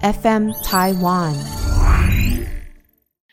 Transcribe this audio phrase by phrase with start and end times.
[0.00, 1.34] FM Taiwan。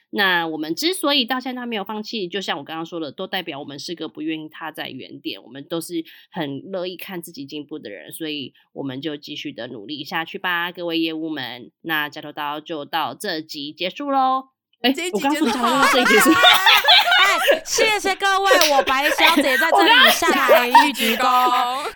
[0.09, 11.69] 那我们之所以到现在没有放弃，就像我刚刚说的，都代表我们是个不愿意踏在原点，我们都是很乐意看自己进步的人，所以我们就继续的努力下去吧，各位业务们。
[11.81, 14.45] 那加头刀就到这集结束喽。
[14.81, 16.29] 哎，我刚说加头刀这一集是。
[16.33, 21.91] 哎，谢谢各位，我白小姐在这里下台 一鞠躬。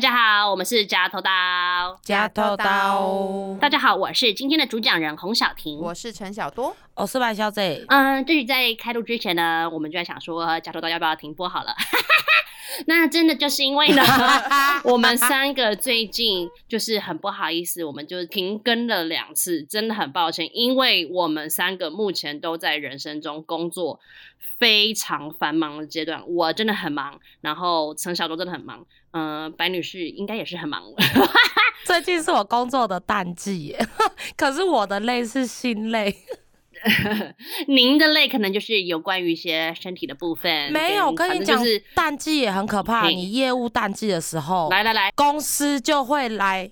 [0.00, 1.30] 大家好，我们是夹头刀，
[2.02, 3.54] 夹头刀。
[3.60, 7.84] 大家好，我是今天的主讲人洪小婷，我是陈小多，我是白小姐。
[7.86, 11.74] 嗯，这是在开录之前呢，我们就在想说，夹头刀要不要停播好了。
[12.86, 14.02] 那真的就是因为呢，
[14.84, 24.00] 我们三个最近就是很不好意思，我们就停更了两次，真的很抱歉，因为我们三个目前都在人生中工作
[24.56, 30.82] 非常繁忙的阶段，我真的很忙，然后陈小多真的很忙，嗯，白女士应该也是很忙。
[31.84, 33.76] 最近是我工作的淡季，
[34.36, 36.14] 可是我的累是心累。
[37.68, 40.72] 您的累可能就是有关于一些身体的部分。
[40.72, 43.06] 没有，我跟你讲，是淡季也很可怕。
[43.08, 46.70] 你业务淡季的时候，来来来，公司就会来。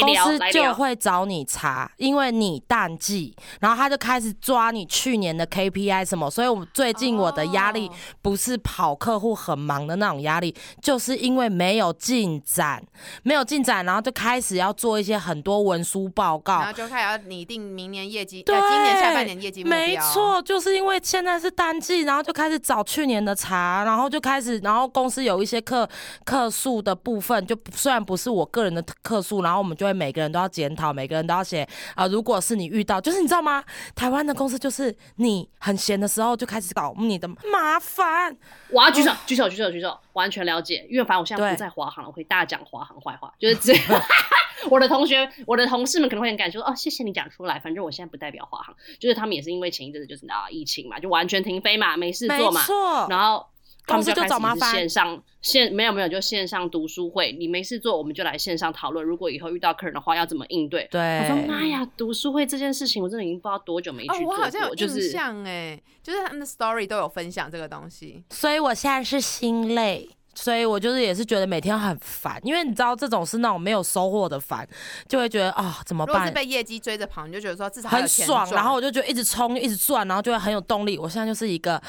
[0.00, 12.82] 公司就会找你查，因为你淡季，然后他就开始抓你去年的 KPI 什么，所以我最近我的压力不是跑客户很忙的那种压力，就是因为没有进展，
[13.22, 19.78] 没有进展，然后就开始要做一些很多文书报告，然后就开始要拟定明年业绩，对，今年下半年业绩目标。
[19.78, 25.88] 没错，就是因为现在是淡季，然后就开始找去年的查，然后就开始，然后公司有一些客
[26.24, 29.59] 客数的部分，就虽然不是我个人的客数，然后。
[29.60, 32.06] 我们就会每个人都要检讨，每个人都要写啊。
[32.06, 33.62] 如果是你遇到，就是你知道吗？
[33.94, 38.36] 台湾的公司就是你很闲的时候就开始搞你的麻烦。
[38.70, 40.86] 我要举手，举手，举手，举手，完全了解。
[40.90, 44.02] 因为反正我现在不在华航了，我会大讲华航坏话，就是这样。
[44.70, 47.58] 我的同学、我的同事们可能会很感说哦，谢谢你讲出来。
[47.58, 52.62] 反正我现在不代表华航，就是他们也是因为前一阵子就是啊疫情嘛，就完全停飞嘛，没事做嘛。
[53.08, 53.46] 然后。
[53.86, 54.72] 公司就找麻烦。
[54.72, 57.32] 线上线没有没有，就线上读书会。
[57.32, 59.04] 你没事做，我们就来线上讨论。
[59.04, 60.86] 如果以后遇到客人的话，要怎么应对？
[60.90, 61.00] 对。
[61.20, 64.26] 我说妈呀，读书会这件事情，我真的已经不知道多久没去做。
[64.26, 70.08] 我好像有印象哎，就是他们的 story 都有分享这个东西，所以我现在是心累。
[70.40, 74.66] 所以我就是也是觉得每天很烦，因为你知道这种是那种没有收获的烦，
[75.06, 76.14] 就会觉得啊怎么办？
[76.14, 80.96] 如果是被业绩追着跑，你就觉得说至少很爽，然后我就觉得一直冲一直赚，然后就会很有动力。
[80.96, 81.80] 我现在就是一个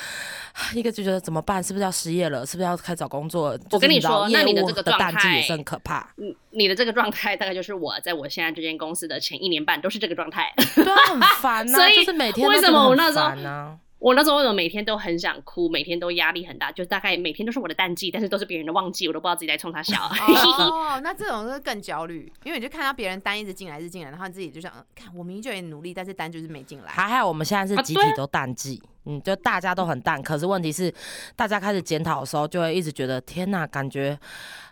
[0.73, 1.63] 一个就觉得怎么办？
[1.63, 2.45] 是不是要失业了？
[2.45, 3.57] 是不是要开始找工作？
[3.71, 6.05] 我跟你说，那你的这个状态也是很可怕。
[6.17, 11.71] 你，你的这个状态大概就是我在我现在这间公司的前一年半都是这个状态，对，很烦呐。
[11.79, 13.79] 所以就是每天为什么我那时候呢？
[14.01, 19.95] 我那时候为什么每天都很想哭，每天都压力很大，就大概每天都是我的淡季，但是都是别人的旺季，我都不知道自己在冲他笑。
[20.03, 26.91] 哦， 那这种是更焦虑，因为你就看到别人单一直进来，一直进来，然后你自己就想，看我明明就很努力，但是单就是没进来。
[26.91, 30.91] 还好我们现在是集体都淡季，嗯，就大家都很淡，可是问题是，
[31.35, 34.17] 大家开始检讨的时候，就会一直觉得天哪，感觉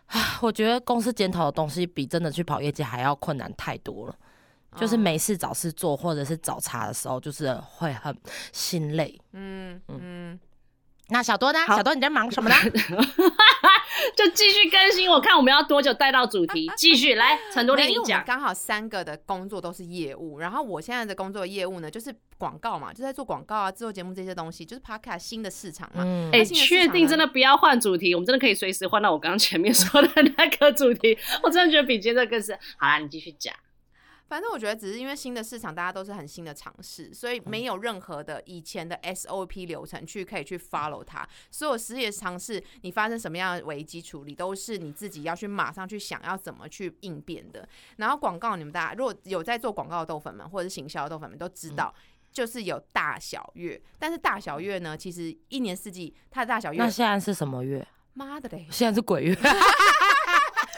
[0.08, 4.16] 啊，我觉得公司检讨的东西比真的去跑业绩还要困难太多了。
[4.78, 8.16] 就是没事找事做，或者是找茬的时候，就是会很
[8.52, 9.20] 心累。
[9.34, 10.40] 嗯嗯。
[11.12, 11.60] 那小多呢？
[11.66, 12.56] 小多你在忙什么呢？
[14.16, 16.72] 就继续更新，我看我们要多久带到主题？
[16.78, 18.24] 继续来，陈多丽讲。
[18.24, 26.04] 刚好三个的工作都是业务，然后我现在的工作业务呢，就是广告嘛，就在做广告啊、制作节目这些东西，就是 Podcast 新的市场嘛。
[26.32, 28.14] 哎，确定真的不要换主题？
[28.14, 31.18] 我们真的可以随时换到我刚刚前面说的那个主题。
[31.42, 32.54] 我真的觉得比接着更是。
[32.78, 33.52] 好啦，你继续讲。
[34.30, 41.28] 反正我觉得只是因为新的市场，大家都是很新的尝试，所以没有任何的以前的 SOP 流程去可以去 follow 它。
[41.50, 47.68] 所有实业尝试，你发生什么样的危机处理，都是你自己要去马上去想要怎么去应变的。
[47.98, 51.92] 然后广告，你们大家如果有在做广告的豆粉们，或者是行销的豆粉们都知道，
[52.32, 53.82] 就是有大小月。
[53.98, 57.88] 但是大小月呢，其实一年四季它的大小月，那现在是什么月？
[58.14, 58.68] 妈的嘞！
[58.70, 59.36] 现在是鬼月。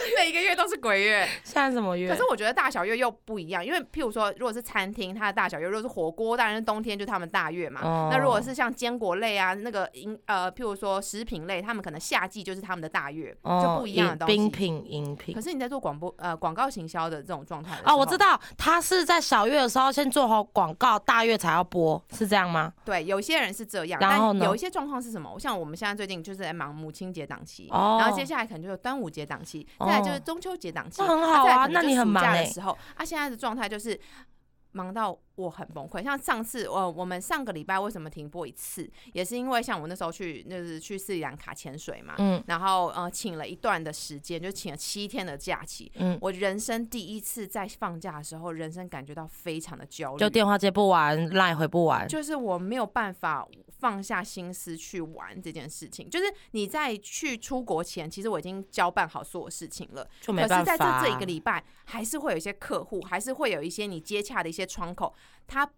[0.18, 2.09] 每一个月都是鬼月，现在什么月？
[2.09, 8.09] 可是我觉得大小月又不一样，因为譬如说，如果是餐厅，它的大小月；如果是火锅，当然是冬天就他们大月嘛。
[8.12, 14.33] 那如果是像坚果类啊，那个饮呃，譬如说食品类，他们可能夏季就是他们的大月，就不一样的东西。
[14.36, 15.33] 冰品、饮品。
[15.33, 22.74] 可是你在做广播呃广告行销的这种状态哦，我知道，他是在小月的时候先做好广告，大月才要播，是这样吗？
[22.86, 25.38] 对，有些人是这样，然后有一些状况是什么？
[25.39, 31.67] 像我们现在最近就是在忙母亲节档期，然后接下来可能就是端午节档期，再来就是中秋节档期，那很好啊。
[31.67, 33.99] 那你很忙的时候，啊，现在的状态就是
[34.71, 36.03] 忙到我很崩溃。
[36.03, 45.91] 像上次，我，我们上个礼拜为什么停播一次，也是因为像我那时候去，就是去斯里兰卡潜水嘛，嗯然后呃，请了一段的时间，就请了七天的假期。
[45.95, 53.47] 嗯，我人生第一次在放假的时候，人生感觉到非常的焦虑，就电话接不完，赖回不完，就是我没有办法
[53.79, 56.09] 放下心思去玩这件事情。
[56.09, 60.77] 就是你在去出国前，其实我已经交办好所有事情了，就没可是在。
[60.81, 65.13] 这这一个礼拜，还是会有一些客户，还是会有一些你接洽的一些窗口，
[65.47, 65.69] 他。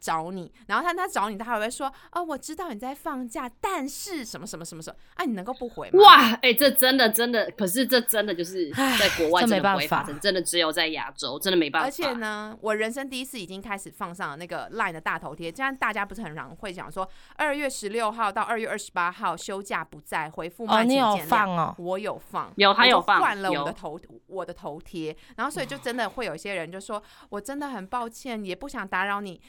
[0.00, 11.86] 找你，然后他他找你，他还会说：“哦，我知道你在放假，但是什么什么什么什么，啊，你能够不回吗？”哇，哎、这真的真的，可是这真的就是在国外这真的没办法不会发生，真的只有在亚洲，真的没办法。
[11.86, 21.28] 而且呢，我人生第一次已经开始放上了那个 LINE 的大头贴，这样大家不是很常会讲说，二月十六号到二月二十八号休假不在，回复哦，慢你有请见谅。
[21.28, 29.40] 放哦，我有放，有他有放换了我的头我的头贴，然后所以就真的会有一些人就说，我真的很抱歉，也不想打扰你。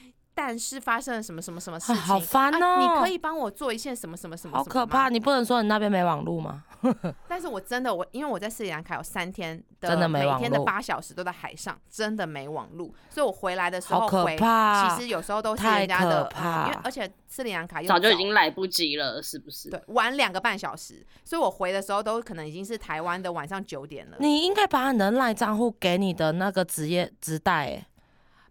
[0.44, 1.96] 但是发生了什么什么什么事情？
[1.98, 2.80] 好烦啊！
[2.80, 4.58] 你哦可以帮我做一件什么什么什么？
[4.58, 5.08] 好可怕！！
[5.08, 6.64] 你不能说你那边没网络吗？
[7.30, 14.90] 但是我真的我因为我在斯里兰卡有三天的真的没网每天的八小时都在海上，真的没网络，所以我回来的时好可候回，怕！
[14.90, 19.70] 其实有时候都是太人家的，可怕嗯因为而且斯里兰卡又早就已经来不及了，是不是？
[19.70, 24.18] 对晚两个半小时，所以我回的时候都可能已经是台湾的晚上九点了。
[24.20, 27.86] 你应该把你的赖账户给你的那个职业职代，哎，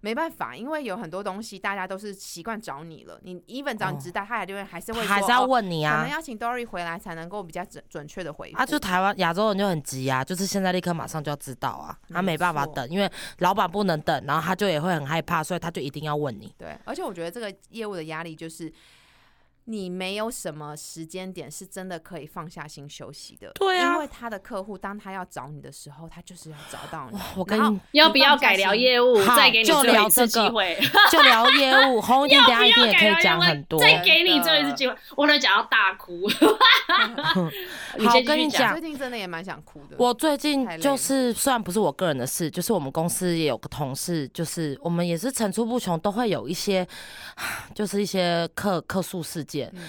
[0.00, 6.10] 没办法，因为有很多东西大家都是习惯找你了，你 even 找你哦知道，他还就会还是会还是要哦问你啊可能。
[6.10, 8.56] 要请 Dory 回来才能够比较准准确的回复。
[8.56, 16.54] 啊，就台湾亚洲人就很急啊，就是现在立刻马上就要知道啊，他没没办法等，因为老板不能等，然后他就也会很害怕，所以他就一定要问你。
[16.56, 18.72] 对，而且我觉得这个业务的压力就是。
[19.70, 27.18] 你没有什么时间点是真的可以放下心休息的，对啊因为他的客户当他要找你的时候，他就是要找到你。
[27.36, 29.16] 我跟你要不要改聊业务？
[29.20, 30.78] 好再给你就聊最后一次这个机会。
[31.12, 33.78] 就聊业务， 红一点，等一下一定也可以讲很多。
[33.78, 36.28] 再给你最后一次机会，我都讲到大哭。
[37.96, 39.96] 你好跟你讲最近真的也蛮想哭的。
[39.98, 46.84] 我最近就是，虽然不是我个人的事，就是我们公司也有个同事，就是我们也是层出不穷，都会有一些，
[47.72, 49.59] 就是一些客客诉事件。
[49.72, 49.82] 嗯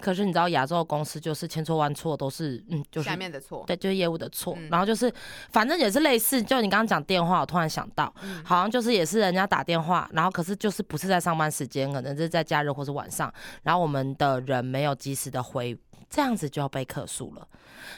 [0.00, 4.54] 可是你知道，亚洲的公司就是千错万错都是，嗯，就是下面的错，对，就是业务的错。
[4.56, 5.12] 嗯然后就是，
[5.50, 13.32] 反正也是类似，就你刚刚讲电话，我突然想到，嗯好像就是也是人家打电话，然后可是就是不是在上班时间，可能是在假日或是晚上，
[13.62, 15.76] 然后我们的人没有及时的回，
[16.10, 17.46] 这样子就要被客诉了。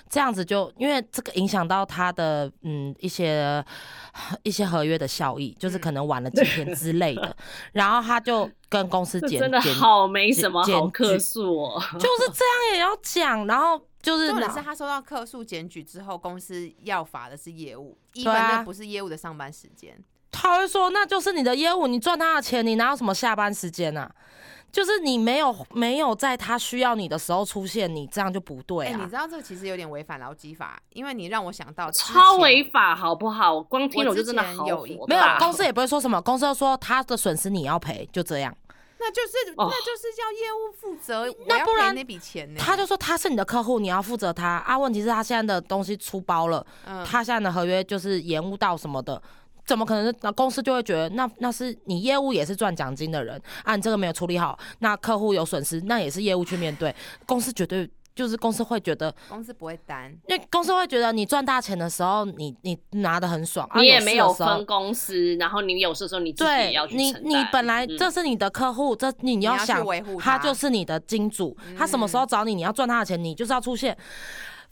[0.08, 3.64] 这样子就因为这个影响到他的嗯一些
[4.42, 7.36] 一些合约的效益，就是嗯可能晚了几天之类的，
[7.72, 11.82] 然后他就跟公司这检真的好没什么检好客举诉哦。
[11.98, 19.96] 就是这样也要讲，然后就是重点是他收到客诉检举之后，公司要罚的是业务，一般那不是业务的上班时间。
[20.32, 24.10] 他会说那就是你的业务，你赚他的钱，你哪有什么下班时间啊？
[24.72, 29.16] 就是你没有没有在他需要你的时候出现，你这样就不对哎、你啊知。
[29.16, 33.54] 道这个其实有点违反劳基法，因为你让我想到超违法，好不好？
[33.54, 34.86] 我光听了我就真的好没有
[35.38, 38.56] 公司也不会说什么，公司就说他的损失你要赔，就这样。
[39.02, 42.60] 那就是、哦那就是叫业务负责，那不然那笔钱呢。
[42.62, 44.76] 他就说他是你的客户，你要负责他啊。
[44.76, 49.20] 问题是，他现在的东西出包了，嗯，他现在的合约就是延误到什么的，
[49.70, 50.12] 怎么可能？
[50.22, 56.92] 那公司就会觉得，那那是你业务也是赚奖金的人啊，你这个没有处理好，那客户有损失，那也是业务去面对。
[57.24, 60.10] 公司绝对就是公司会觉得，公司不会担。
[60.26, 69.86] 因为公司会觉得你赚大钱的时候，你你拿的很爽，啊、你也没有分公司，然后你有事的时候你自己也对要去你，你本来嗯这是你的客户，这你你要想
[70.18, 73.96] 他就是你的金主，他什么时候找你，你要赚他的钱，你就是要出现。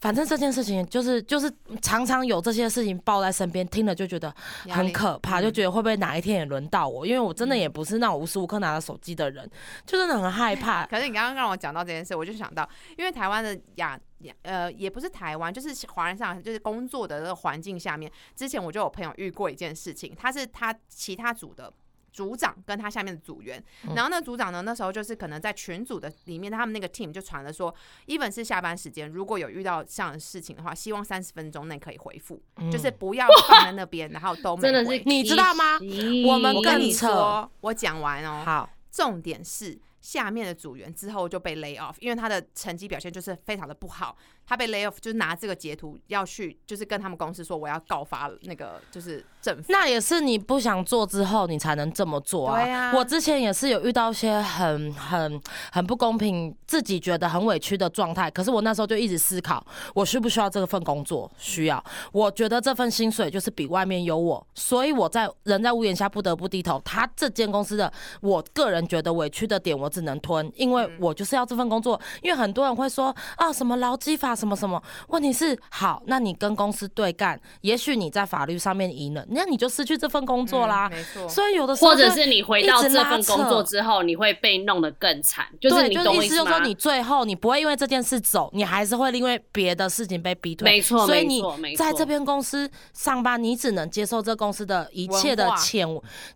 [0.00, 1.52] 反正这件事情就是就是
[1.83, 4.33] 常常有这些事情抱在身边，听了就觉得
[4.69, 7.05] 很可怕，嗯就觉得会不会哪一天也轮到我？
[7.07, 9.49] 因为我真的也不是那种无时无刻拿着手机的人，
[9.85, 10.87] 就真的很害怕。
[10.90, 21.73] 可是你刚刚让我讲到这件事，我就想到，因为台湾的亚亚呃，也不是台湾，就是华人上就是工作的这个环境下面，之前我就有朋友遇过一件事情，他是他其他组的。
[22.19, 23.95] 组长跟他下面的组员，嗯。
[23.95, 27.73] 然后那组长呢，那时候就是可能在群组的里面，他们那个 team 就传了说
[28.09, 35.79] ，even 是下班时间，如果有遇到这样的事情的话，希望三十分钟内可以回复，就是不要放在那边，然后都没真的是回你知道吗？
[36.27, 44.17] 我们跟你说，我讲完哦，好，重点是下面的组员之后就被 lay off，因为他的成绩表现就是非常的不好，
[44.49, 49.64] 他被 lay off 就是拿这个截图要去就是跟他们公司说我要告发那个就是政府。
[49.69, 52.62] 那也是你不想做之后，你才能这么做啊。
[52.62, 55.40] 对啊我之前也是有遇到一些很很
[55.71, 58.31] 很不公平，自己觉得很委屈的状态。
[58.31, 59.64] 可是我那时候就一直思考，
[59.95, 61.31] 我需不需要这份工作？
[61.37, 61.85] 需要。
[62.12, 66.81] 我觉得这份薪水就是比外面有我，所以我在人在屋檐下不得不低头。
[66.85, 72.00] 他这间公司的，我个人觉得委屈的点，我只能吞，因为我就是要这份工作。
[72.23, 80.88] 因为很多人会说啊，什么劳基法什么什么，问题是好，那你跟公司对干，也许你在法律上面赢了，那你就失去这份工作啦。
[80.92, 86.61] 嗯没错，所以有的时候或者是你回到这份工作之后，你会被弄得更惨，就是就懂意思就是说，？
[86.61, 90.71] 你最后你不会因为这件事走，你还是会因为别的事情被逼退。
[90.71, 95.87] 没错所以你没错没错在这边公司上班，你只能接受这公司的一切的潜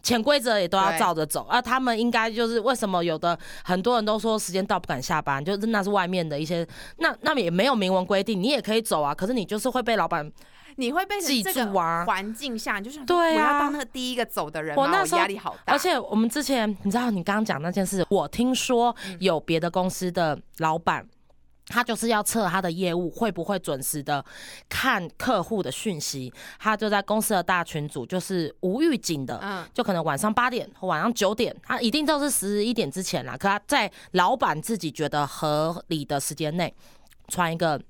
[0.02, 1.46] 潜规则，也都要照着走。
[1.48, 6.66] 而他们应该就是为什么有的很多人都说时间到不敢下班，就是那是外面的一些，
[6.98, 10.30] 那那也没有明文规定，你也可以走啊，可是你就是会被老板。
[10.76, 21.06] 你会被记住啊环境下，你就是对啊我要当那个第一个走的人吗，我那时候压力好大，而且我们之前，你知道你刚刚讲那件事，我听说嗯有别的公司的老板。
[21.68, 24.22] 他就是要测他的业务会不会准时的
[24.68, 33.36] 看客户的讯息，他就在公司的大群组，就是无预警的，嗯就可能晚上八点或晚上九点，他一定都是十一点之前啦。
[33.38, 36.74] 可他在老板自己觉得合理的时间内
[37.28, 37.80] 传一个。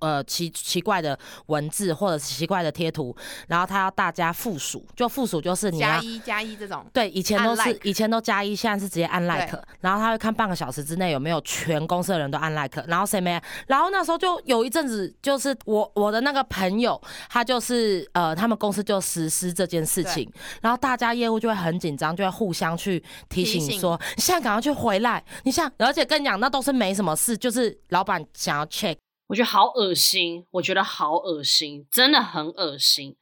[0.00, 1.16] 呃，奇奇怪的
[1.46, 3.14] 文字或者是奇怪的贴图，
[3.46, 17.00] 然后他要大家附属，就附属就是你要加一加一这种，对，以前都是以前都加一，现在是直接按 like，然后他会看半个小时之内有没有全公司的人都按 like，然后谁没按，然后那时候就有一阵子，就是我我的那个朋友，
[17.30, 20.28] 他就是呃，他们公司就实施这件事情，
[20.60, 28.96] 然后大家业务就会很紧张，就会互相去提醒说，你现在赶快去回来，你像，而且跟你讲，那都是没什么事，就是老板想要 check。
[29.32, 33.16] 我觉得好恶心，我觉得好恶心，真的很恶心。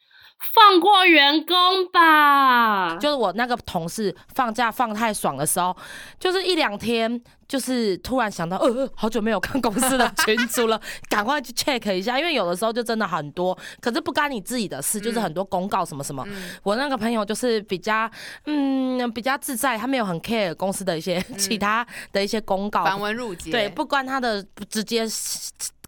[0.55, 5.77] 放过员工吧，就是我那个同事放假放太爽的时候，
[6.19, 16.25] 就是一两天，就是突然想到，呃，呃好久没有看公司的群组了，赶快去 check 一下，因为有的时候就真的很多，可是不干你自己的事，就是很多公告什么什么。
[16.27, 18.11] 嗯我那个朋友就是比较，
[18.47, 25.07] 嗯，比较自在，他没有很 care 公司的一些、 其他的一些公告，繁文缛节，对，不关他的直接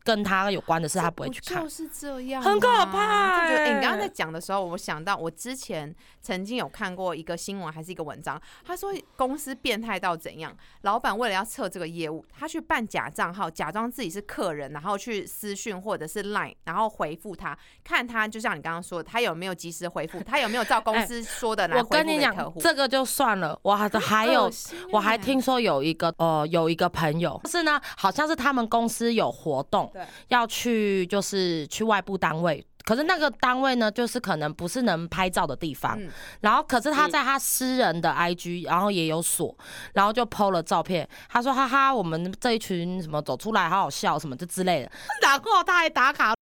[0.04, 1.60] 跟他有关的事，他不会去看。
[1.62, 1.68] 就。
[1.72, 24.50] 是这样啊，很可怕哎、欸你刚刚在讲的时候，我想到我之前曾经有看过一个新闻，还是一个文章，他说公司变态到怎样，老板为了要测这个业务，他去办假账号，假装自己是客人，然后去私讯或者是 Line，然后回复他，看他就像你刚刚说的，他有没有及时回复，他有没有照公司 说的来我回复跟你讲给客户，，这个就算了，我还还有
[24.90, 32.64] 我还欸听说有一个呃有一个朋友，是呢，好像是他们公司有活动对，要去就是去外部单位。
[32.84, 39.56] 可是那个单位呢，就是可能不是能拍照的地方，嗯然后可是他嗯在他私人的 IG，然后也有锁，
[39.94, 44.90] 然后就 PO 了照片，他说哈哈，我们这一群什么走出来好好笑什么就之类的，
[45.22, 46.34] 然后他还打卡，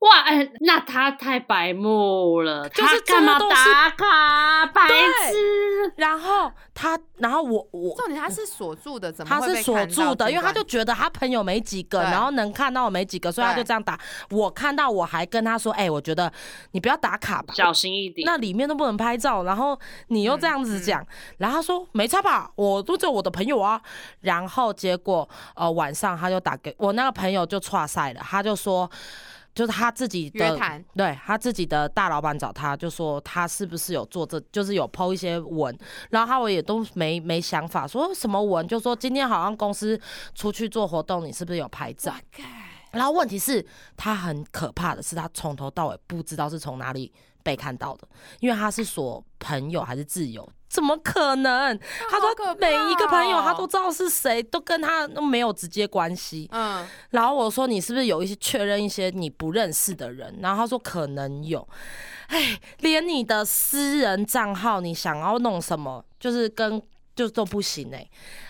[0.00, 4.66] 哇，哎、那他太白目了，就是他干嘛这个都是打卡？
[4.66, 5.92] 白对痴！
[5.96, 6.52] 然后
[6.86, 13.98] 他，然后我我重点他是锁住的，怎么他是锁住的，因为他就觉得他朋友没几个，然后能看到我没几个，所以他就这样打。
[14.30, 16.32] 我看到我还跟他说：“哎、我觉得
[16.70, 18.24] 你不要打卡吧，小心一点。
[18.24, 19.78] 那里面都不能拍照。”然后
[20.08, 21.04] 你又这样子讲，
[21.38, 23.80] 然后他说：“没差吧，我都只有我的朋友啊。”
[24.22, 28.88] 然后结果呃晚上他就打给我那个朋友就岔赛了，他就说。
[29.56, 30.54] 就是他自己的，
[30.94, 35.74] 对他自己的大老板找他，就说他是不是有做这，就是有 PO 一些文，
[36.10, 39.98] 然后他我也都没没想法，说什么文，就说今天好像公司
[40.34, 42.12] 出去做活动，你是不是有拍照？
[42.92, 47.10] 然后问题是，他很可怕的是，他从头到尾不知道是从哪里
[47.46, 48.08] 被看到的，
[48.40, 51.78] 因为他是说朋友还是自由，怎么可能？
[52.10, 56.48] 他说每一个朋友他哦都知道是谁，都跟他都没有直接关系。
[56.50, 60.36] 嗯，然后我说你是不是有一些确认一些你不认识的人？
[60.42, 61.66] 然后他说可能有，
[62.26, 66.82] 哎，连你的私人账号你想要弄什么，就是跟
[67.14, 68.04] 就都不行哎、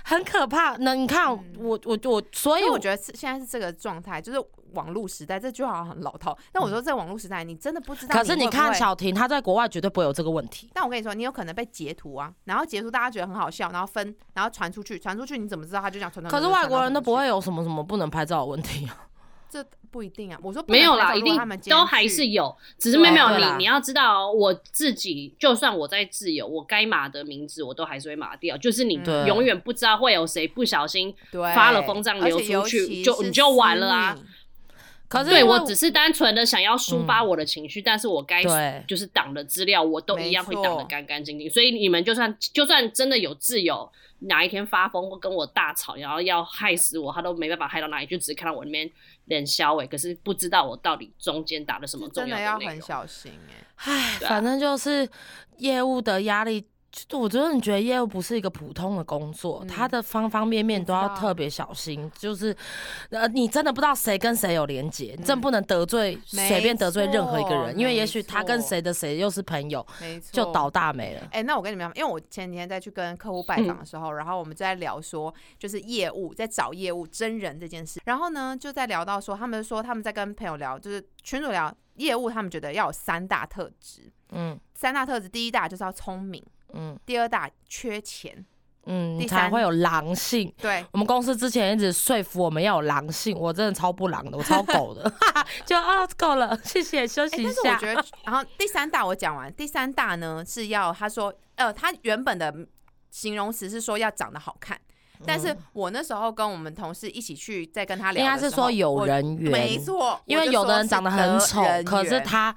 [0.04, 0.74] 很可怕。
[0.78, 4.42] 那你看嗯我我我，所以我觉得是现在是这个状态，就是
[4.76, 6.36] 网络时代，这句话好像很老套。
[6.52, 10.70] 但我说在网络时代，你真的不知道可是你会不会看小婷，她在国外绝对不会有这个问题。
[10.72, 16.30] 但我跟你说，你有可能被截图啊，然后截图大家觉得很好笑，然后分，然后传出去，传出去你怎么知道他就这样传传？
[16.30, 19.08] 可是外国人都不会有，什么什么不能拍照的问题啊。
[19.48, 20.38] 这不一定啊。
[20.42, 34.22] 我说不没有啦，拍照一定果他们今天都还去是有，只是没有没有对啦你你要知道哦，我自己就算我在自由，我该码的名字我都还是会码掉，就是你对永远不知道会有谁不小心对发了风筝而流出去就你就完了啊密
[35.08, 38.42] 可是对我只是单纯的想要抒发我的情绪，但是我该
[38.86, 41.48] 就是挡的资料我都一样会挡得干干净净。
[41.48, 48.90] 所以你们就算就算真的有挚友哪一天发疯或跟我大吵，然后要害死我，他都没办法害到哪里，就只是看到我那边
[49.26, 52.74] 脸消尾，可是不知道我到底中间打了什么重是真的要内容。
[52.74, 53.32] 要很小心
[53.76, 55.08] 哎、反正就是
[55.58, 56.66] 业务的压力。
[56.90, 62.10] 就我真的觉得业务不是一个普通的工作，嗯它的方方面面都要特别小心。
[62.16, 62.56] 就是，
[63.10, 71.28] 呃，你真的不知道谁跟谁有连结，你真不能得罪随便得罪任何一个人，因为也许他跟谁的谁又是朋友，没错，就倒大霉了。
[71.32, 78.00] 哎、那我跟你们讲，因为我前几天在去跟客户拜嗯访的时候，然后我们就在聊说，就是业务在找业务真人这件事。
[78.06, 84.10] 然后呢，就在聊到说，他们说他们在跟朋友聊，就是群主聊业务，他们觉得要有三大特质。
[84.30, 88.44] 嗯三大特质，第一大就是要聪明，嗯第二大缺钱。
[88.88, 90.54] 嗯，第三你才会有狼性。
[90.58, 95.12] 对，我们公司之前一直说服我们要有狼性，我真的超不狼的，我超狗的，
[95.66, 97.52] 就啊够了，谢谢，休哎、息一下。
[97.64, 102.54] 但是我觉得，然后第三大我讲完，第三大呢是要他说，呃，他原本的
[103.10, 104.80] 形容词是说要长得好看。
[105.24, 112.54] 但是我那时候跟我们同事一起去，在跟他聊应的时候，该是说有人缘，没错，因为有的人长得很丑可是缘他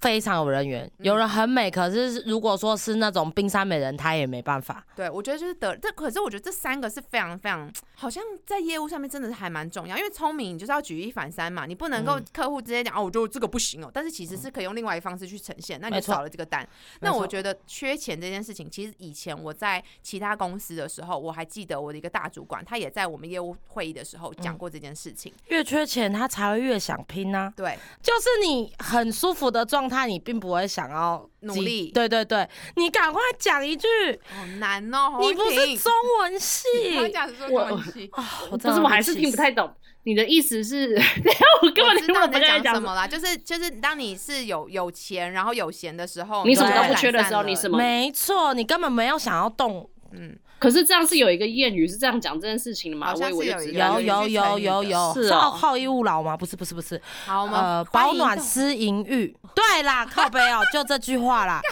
[0.00, 4.84] 非常有人缘；嗯有人很美，可是如果说是那种冰山美人，他也没办法。
[4.96, 16.66] 对，我觉得就是得这，可是我觉得这三个是非常非常，好像在业务上面真的是还蛮重要，因为聪明你就是要举一反三嘛，你不能够嗯客户直接讲、哦，我觉得这个不行哦，但是其实是可以用另外一方式去呈现，那你就少了这个单。
[17.00, 25.32] 那我觉得缺钱这件事情，其实以前我在其他公司的时候，我还记得我的一个大主管，他也在我们业务会议的时候嗯讲过这件事情。
[25.48, 27.52] 越缺钱，他才会越想拼啊！
[27.56, 33.86] 对，就是你很舒服的状态，你并不会想要努力对对对，你赶快讲一句，
[34.32, 38.08] 好难哦，你不是中，文系我讲是说我中文系。
[38.14, 38.42] 啊！
[38.50, 39.68] 我不是，我还是听不太懂
[40.04, 40.94] 你的意思是，
[41.62, 42.60] 我根本听不知道你在。
[42.60, 49.88] 讲什么啦，就是就是当你是有有钱，然后有闲的时候，你什么都不缺的时候你什么没错，你根本没有想要动。
[50.12, 53.08] 嗯，可是这样是有一个谚语是这样讲这件事情的吗？
[53.08, 56.36] 好像有一个有有有有有是哦好好逸恶劳吗？
[56.36, 61.62] 不是不是不是，好，呃，保暖思淫欲，对啦，靠背哦，就这句话啦，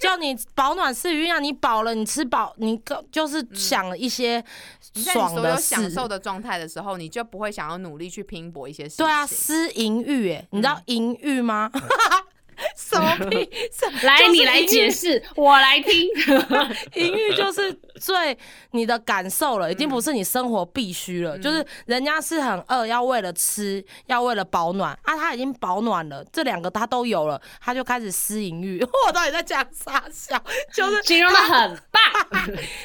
[0.00, 4.42] 就你保暖思淫欲让，你饱了，你吃饱，你个就是想一些
[4.94, 5.90] 爽的所有享。
[5.90, 9.04] 受的状态的时候，你就不会想要努力去拼搏一些事情。
[9.04, 11.70] 对啊，思淫欲，哎，你知道淫欲吗？
[12.76, 13.16] 什么
[14.02, 16.08] 来，你来解释，我来听。
[16.94, 18.36] 淫欲就是最
[18.72, 21.38] 你的感受了，已嗯经不是你生活必须了。
[21.38, 28.82] 就是人家是很饿，要为了吃，要为了保暖啊，他已经保暖了，这两个他都有了，他就开始私淫欲。
[29.06, 30.42] 我到底在讲啥笑？
[30.72, 32.02] 就是形容的很棒，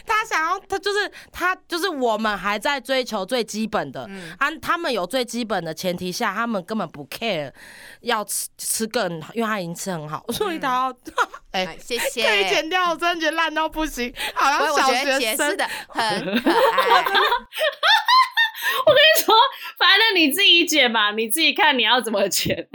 [0.05, 7.51] 他想要，他就是他就是我们还在追求最基本的，嗯啊，他们有最基本的前提下，他们根本不 care
[8.01, 10.93] 要吃吃更，因为他已经吃很好，所以他要
[11.51, 12.49] 哎、哎，谢可以。
[12.49, 15.57] 剪掉，我真的觉得烂到不行，好像小觉得解释学生。
[15.57, 17.03] 的很可爱。
[18.85, 19.35] 我跟你说，
[19.77, 22.67] 反正你自己剪吧，你自己看你要怎么剪。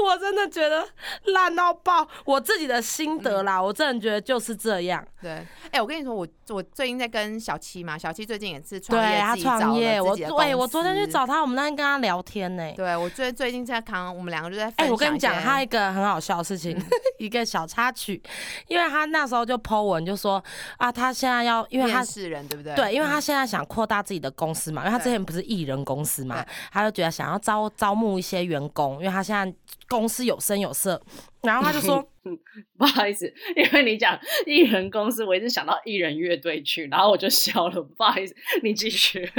[0.00, 0.88] 我真的觉得
[1.24, 5.06] 烂到爆，我自己的心嗯得啦，我真的觉得就是这样。
[5.20, 14.88] 对，哎，我跟你说，我我最近在跟小七嘛，小七最近也是创业，对他创业，我对我昨天去找他，我们那天跟他聊天呢、对我最最近在扛，我们两个就在哎、享。
[14.88, 16.86] 我跟你讲，他一个很好笑的事情，嗯
[17.18, 18.22] 一个小插曲，
[18.68, 20.42] 因为他那时候就 Po 文就说
[20.78, 22.74] 啊，他现在要，因为他是人对不对？
[22.74, 29.52] 对，因为他嗯现在想扩大自己的公司嘛，因为他之前不是艺人公司嘛，他就觉得想要招招募一些员工，因为他现在
[29.88, 31.02] 公司有声有色，
[31.42, 32.00] 然后他就说，
[32.78, 37.82] 不好意思，因为你讲艺人公司，我一直想到艺人乐队去，然后我就笑了。
[37.82, 39.28] 不好意思，你继续。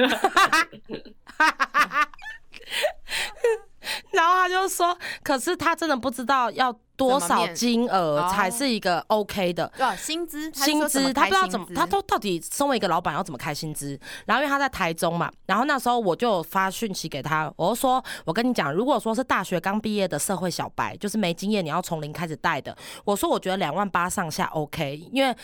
[4.11, 6.77] 然后他就说，可是他真的不知道要
[7.09, 9.71] 多少金额哦才是一个 OK 的。
[9.97, 13.99] 薪资，薪资，他不知道怎么，他都到底身为一个老板要怎么开薪资？
[14.25, 25.35] 然后因为他在台中嘛，然后那时候我就发讯息给他，我就说，我跟你讲，如果说是大学刚毕业的社会小白，就是没经验，你要从零开始带的，我说我觉得两万八上下 OK，因为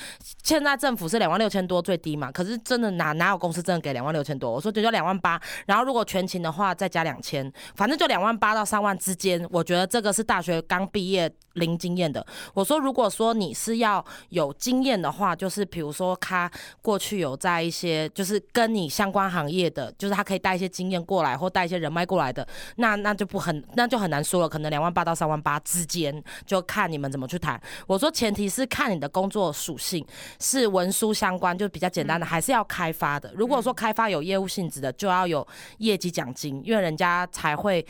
[0.43, 4.51] 现在政府是两万六千多最低嘛，可是真的哪哪有公司真的给两万六千多？
[4.51, 12.25] 我说就就两万八，然后如果全勤的话再加两千，反正就两万八到三万之间，我觉得这个是大学刚毕业零经验的。
[12.53, 16.49] 我说，如果说你是要有经验的话，就是比如说他
[16.81, 27.61] 过去有在一些就是跟你相关行业的，就是他可以带一些经验过来，或带一些人脉过来的，那那就不很那就很难说了，可能两万八到三万八之间，就看你们怎么去谈。
[27.85, 30.05] 我说，前提是看你的工作属性
[30.39, 33.31] 是文书相关，就比较简单的，还是要开发的。
[33.35, 35.45] 如果说开发有业务性质的，就要有
[35.79, 37.85] 业绩奖金，因为人家才会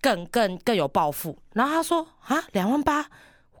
[0.00, 1.38] 更更更有抱负。
[1.54, 3.06] 然后他说啊，两万八。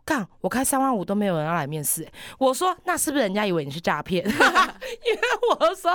[0.04, 2.10] 干，我开三万五都没有人要来面试、欸。
[2.38, 4.24] 我说那是不是人家以为你是诈骗？
[4.26, 5.20] 因为
[5.50, 5.92] 我说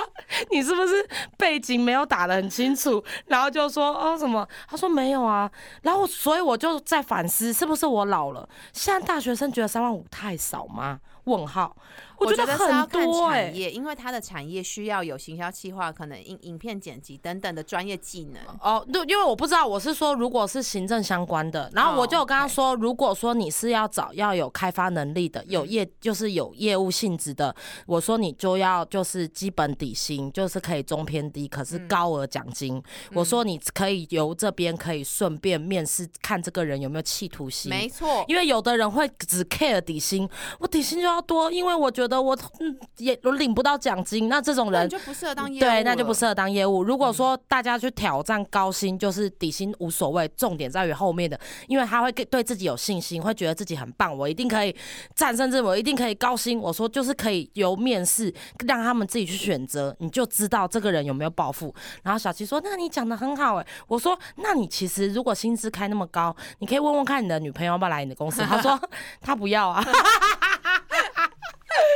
[0.52, 1.04] 你是不是
[1.36, 4.48] 背景没有打得很清楚，然后就说哦什么？
[4.70, 5.50] 他说没有啊。
[5.82, 8.48] 然后所以我就在反思，是不是我老了？
[8.72, 11.00] 现在大学生觉得三万五太少吗？
[11.26, 11.76] 问号。
[12.20, 18.42] 我觉得得是要看很多哎、产业，因为它的产业需要有行销企划、可能影影片剪辑等等的专业技能。
[18.62, 27.54] 哦，对，因为我不知道，我是说，如果是行政相关的，然后我就有跟他说，如果说你是要找要有开发能力的，有业就是有业务性质的，
[27.88, 32.82] 我说你就要就是基本底薪，就是可以中偏低，可是高额奖金。
[33.14, 37.70] 我说你可以由这边可以顺便面试，看这个人有没有企图心。
[37.70, 46.84] 没错，因为有的人会只 care 底薪，我底薪就要多，因为我觉得我嗯也我领不到奖金，那这种人就不适合当业务对，那就不适合当业务。
[46.84, 54.76] 如果说大家去挑战高薪，就是底薪无所谓，重点在于后面的，因为他会给对自己有信心，会觉得自己很棒，我一定可以
[55.16, 56.60] 战胜这，我一定可以高薪。
[56.60, 58.34] 我说就是可以由面试
[58.66, 61.74] 让他们自己去选择，你就知道这个人有没有抱负。
[62.02, 68.80] 然后小七说：“那你讲的很好哎。”我说：“那你其实如果薪资开那么高，你可以问问看你的女朋友要不要来你的公司。”他说
[69.22, 69.84] ：“他不要啊。”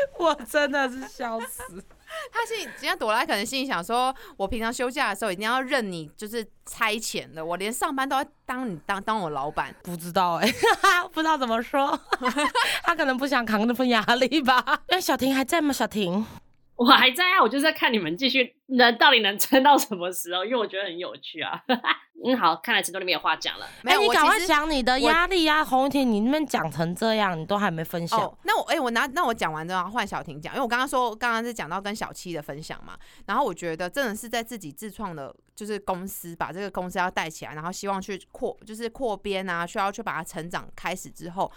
[0.20, 1.64] 我真的是笑死。
[2.32, 9.76] 他心里，人家朵拉可能心里想说，我平常休假的时候一定要认你，就是差遣的，我连上班都要当你当当我老板。
[9.84, 10.50] 不知道哎、
[11.12, 12.00] 不知道怎么说，
[12.84, 14.80] 他可能不想扛那份压力吧。
[14.88, 15.74] 那，小婷还在吗？
[15.74, 16.26] 小婷，
[16.78, 21.62] 我还在啊，我就是在看你们继续能到底能撑到什么时候，因为我觉得很有趣啊。
[22.26, 23.68] 嗯，好，看来陈都你没有话讲了。
[23.84, 25.64] 没你赶快讲你的压力啊！
[25.64, 28.20] 洪雨婷，你那边讲成这样，你都还没分享。
[28.20, 41.52] 哦，那我哎、我拿那我讲完之后换小婷讲，因为我刚刚说刚刚是讲到跟小七的分享嘛，然后我觉得真的是在自己自创的，就是公司把这个公司要带起来，然后希望去扩就是扩编啊，需要去把它成长开始之后，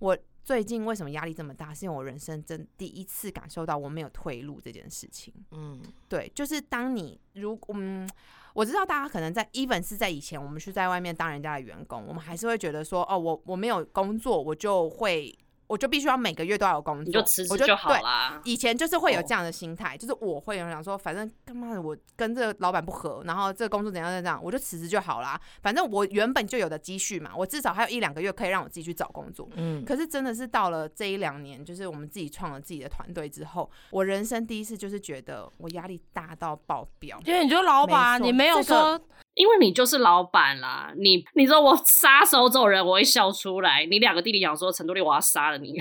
[0.00, 0.16] 我
[0.48, 1.74] 最近为什么压力这么大？
[1.74, 5.30] 是因为我人生真第一次感受到我没有退路这件事情。
[5.50, 8.08] 嗯，对，就是当你如嗯，
[8.54, 17.94] 我知道大家可能在 even 是在以前，我们是在外面当人家的员工，我们还是会觉得说，哦，我我没有工作，我就会我就必须要每个月都要有工作，你就辞职我就就好。
[18.42, 25.40] 以前就是会有哦这样的心态，就是我会有想说，反正干嘛的，我跟这个老板不合，然后这个工作怎样怎样，我就辞职就好啦。
[25.62, 29.48] 反正我原本就有的积蓄嘛，我至少还有一两个月可以让我自己去找工作。
[29.56, 37.20] 嗯，可是真的是到了这一两年，就是我们自己创了自己的团队之后，我人生第一次就是觉得我压力大到爆表。
[37.26, 39.00] 因为你就老板，你没有这个说
[39.38, 43.86] 因为你就是老板啦，你你说我杀手走人，我会笑出来。
[43.88, 45.80] 你两个弟弟讲说陈多丽我要杀了你，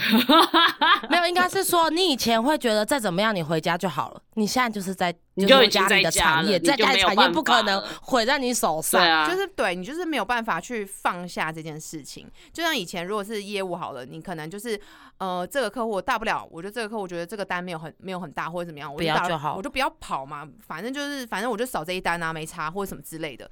[1.09, 8.99] 没有，应该是说你以前会觉得再怎么样你回家就好了，你现在就是在你就家里的产业，在家里产业不可能毁在你手上。
[8.99, 12.27] 对啊，就是对你就是没有办法去放下这件事情。
[12.51, 14.79] 就像以前如果是业务好了，你可能就是
[15.19, 23.49] 呃这个客户大不了，我觉得这个客户觉得这个单没有很没有很大或者怎么样，我打不要就好我就不要跑嘛，反正就是反正我就少这一单啊，没差或者什么之类的。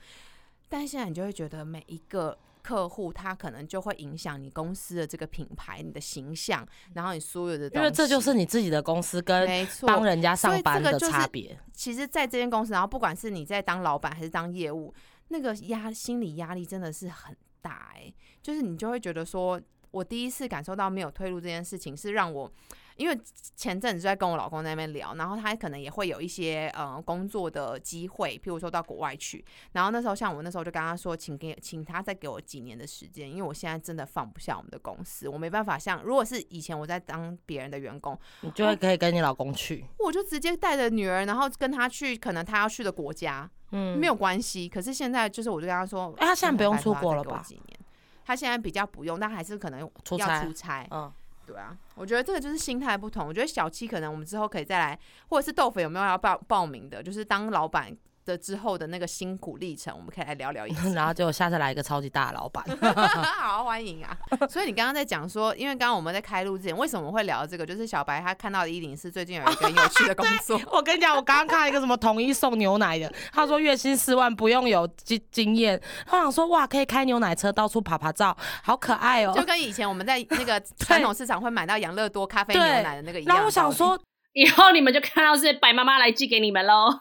[0.67, 2.36] 但现在你就会觉得每一个。
[2.65, 9.47] 客户他可能就会影响你公司的这个品牌、你的形象，然后你所有的因为这就是你自己的公司跟
[9.82, 11.56] 帮人家上班的差别。
[11.73, 14.91] 其实，在这间公司，然后不管是你在当老板还是当业务，
[15.28, 22.51] 那个压心理压力真的是很大哎、就是你就会觉得说，我第一次感受到没有退路这件事情，是让我。
[22.95, 23.19] 因为
[23.55, 29.43] 前阵子就在跟我老公在那边聊，然后他可能也会有一些呃工作的机会，譬如说到国外去。
[29.73, 44.69] 然后那时候像我那时候就跟他说，请给请他再给我几年的时间，因为我现在真的放不下我们的公司，我没办法像如果是以前我在当别人的员工，你就会可以跟你老公去，我就直接带着女儿，然后跟他去可能他要去的国家，嗯，没有关系。
[44.69, 47.79] 可是现在就是，我就跟他说，哎他现在不用出国了吧几年，
[48.23, 50.88] 他现在比较不用，但还是可能要出差出差。
[50.91, 51.12] 嗯，
[51.45, 53.27] 对啊，我觉得这个就是心态不同。
[53.27, 57.03] 我觉得小七可能我们之后可以再来，或者是豆粉有没有要报报名的？
[57.03, 60.81] 就是当老板的之后的那个辛苦历程，我们可以来聊聊一下。
[60.93, 62.65] 然后结果下次来一个超级大的老板，
[63.39, 64.17] 好欢迎啊！
[64.49, 67.65] 所以你刚刚在讲说，因为刚刚我们在开录之前，为什么会聊这个？
[67.65, 83.35] 就是小白他看到的一零四最近有一个很有趣的工作，我跟你讲，我刚刚看到一个什么统一送牛奶的，他说月薪四万不用有经经验，我想说哇，可以开牛奶车到处爬爬照，好可爱哦、就跟以前我们在那个传统市场会买到养乐多咖啡牛奶的那个一样。
[83.35, 83.99] 然后我想，说，
[84.36, 86.89] 以后你们就看到是白妈妈来寄给你们喽。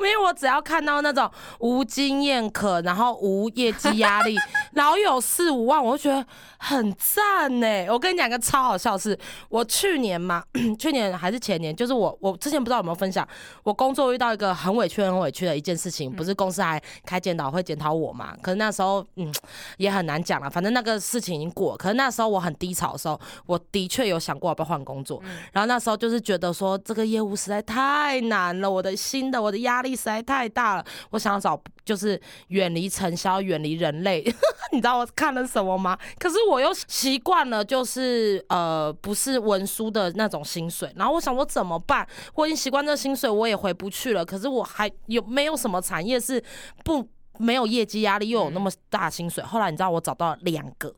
[0.00, 4.36] 因为我只要看到那种无经验可，然后无业绩压力，
[4.74, 6.26] 然后有四五万，我就觉得
[6.58, 7.86] 很赞呢。
[7.88, 9.16] 我跟你讲个超好笑的事，
[9.48, 10.42] 我去年嘛，
[10.76, 13.26] 去年还是前年，就是我我之前不知道有没有分享，
[13.62, 18.34] 我工作遇到一个很委屈很委屈的一件事情，不是公司还开检讨会检讨我嘛？
[18.42, 19.32] 可是那时候嗯
[19.76, 21.78] 也很难讲了，反正那个事情已经过了。
[21.78, 34.22] 可是那时候我很低潮的时候，我的确有想过要不要换工作，然后那时候就是觉得说这个业务实在太难了，我的新的我的压力实在太大了，我想要找就是远离尘嚣，远离人类。
[34.72, 35.98] 你知道我看了什么吗？
[36.18, 42.06] 可是我又习惯了，就是呃不是文书的那种薪水，然后我想我怎么办？
[42.34, 44.24] 我已经习惯这个薪水，我也回不去了。
[44.24, 46.42] 可是我还有没有什么产业是
[46.84, 47.06] 不
[47.38, 49.42] 没有业绩压力又有那么大薪水？
[49.42, 50.94] 后来你知道我找到两个。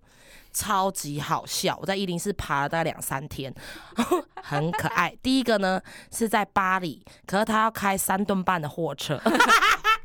[0.52, 1.76] 超级好笑！
[1.80, 3.52] 我在一零四爬了大概两三天，
[4.42, 5.16] 很可爱。
[5.22, 9.20] 第一个呢是在巴黎，可是他要开三吨半的货车，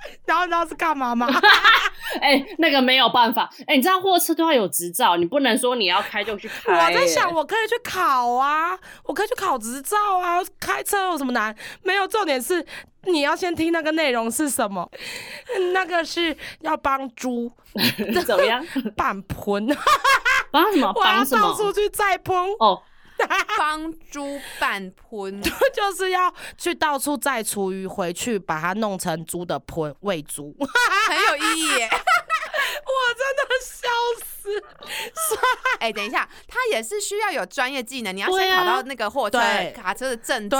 [0.25, 1.27] 然后你知道是干嘛吗？
[2.21, 3.49] 哎、那个没有办法。
[3.67, 11.55] 哎、你知道货车都要有执照，你不能说你要开就去开、我在想，哎我可以去考啊，我可以去考执照啊，开车有什么难？
[11.83, 12.65] 没有，重点是
[13.03, 14.89] 你要先听那个内容是什么，
[15.73, 17.51] 那个是要帮猪
[18.25, 18.65] 怎么样？
[18.95, 19.67] 拌喷，
[20.51, 20.91] 帮什么？
[20.95, 21.41] 我要帮什么？
[21.47, 22.81] 到处去再喷，哦，
[23.57, 25.41] 帮猪拌喷，
[25.73, 30.55] 就是要去到处载厨余回去，把它弄成猪的喷喂猪。
[31.07, 31.89] 很有意义耶。
[31.89, 33.87] 我真的笑
[34.25, 34.49] 死！
[35.79, 40.59] 哎、等一下，他也是需要有专业技能，你要先考到那个货车、对卡车的证照、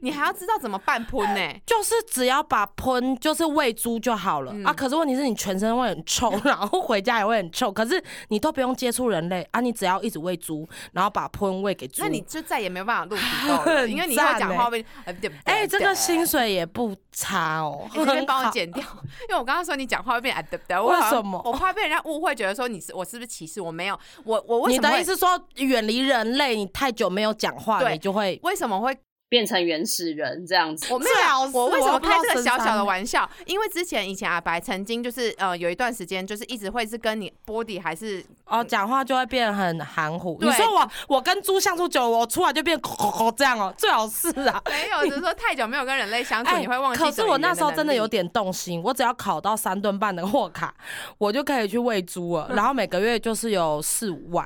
[0.00, 4.72] 你还要知道怎么办喷呢、就是只要把喷就是喂猪就好了、嗯啊。
[4.72, 7.72] 可是问题是你全身会很臭， 然后回家也会很臭。
[7.72, 12.02] 可是你都不用接触人类啊，你只要一直喂猪，然后把喷喂给猪。
[12.02, 15.54] 那你就再也没有办法录土豆了，因为你会讲话会呃对不对？
[15.54, 16.50] 哎、这个薪水。
[16.50, 17.88] 也不差哦。
[17.94, 18.82] 你可以帮我剪掉，
[19.28, 20.76] 因为我刚刚说你讲话会变啊对不对？
[20.80, 23.60] 为什么我怕被人家误会，觉得说你是我是不是歧视？
[23.60, 28.96] 我没有，我我为你什么你的意思说远离人类，你太久没有讲话，对你就会为什么会
[29.30, 30.92] 变成原始人这样子。
[30.92, 33.26] 我没有我为什么开这个小小的玩笑？
[33.46, 40.36] 因为之前以前阿白曾经就是呃有一段时间就是一直会是跟你 body 还是哦讲话就会变很含糊。
[40.42, 44.60] 你说我我跟猪相处久了，我出来就变口口口这样哦，最好是啊。
[44.66, 47.02] 没有，只是说太久没有跟人类相处，你会忘记。
[47.02, 48.10] 哎可是我那时候真的有。
[48.10, 50.74] 点动心，我只要考到三吨半的货卡，
[51.16, 52.50] 我就可以去喂猪了。
[52.56, 54.44] 然后每个月就是有四五万。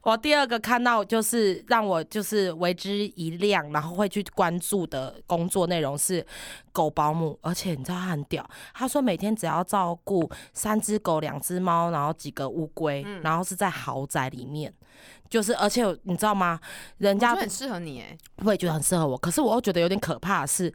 [0.00, 6.24] 我第二个看到就是让我就是为之一亮，然后会去关注的工作内容是
[6.72, 14.72] 狗保姆，而且你知道他很屌，他说每天只要照顾三只狗、两只猫，然后几个乌龟，嗯然后是在豪宅里面。
[15.28, 16.60] 就是，而且你知道吗？
[16.98, 20.72] 人家很适合你哎，我也觉得很适合我，可是我又觉得有点可怕的是，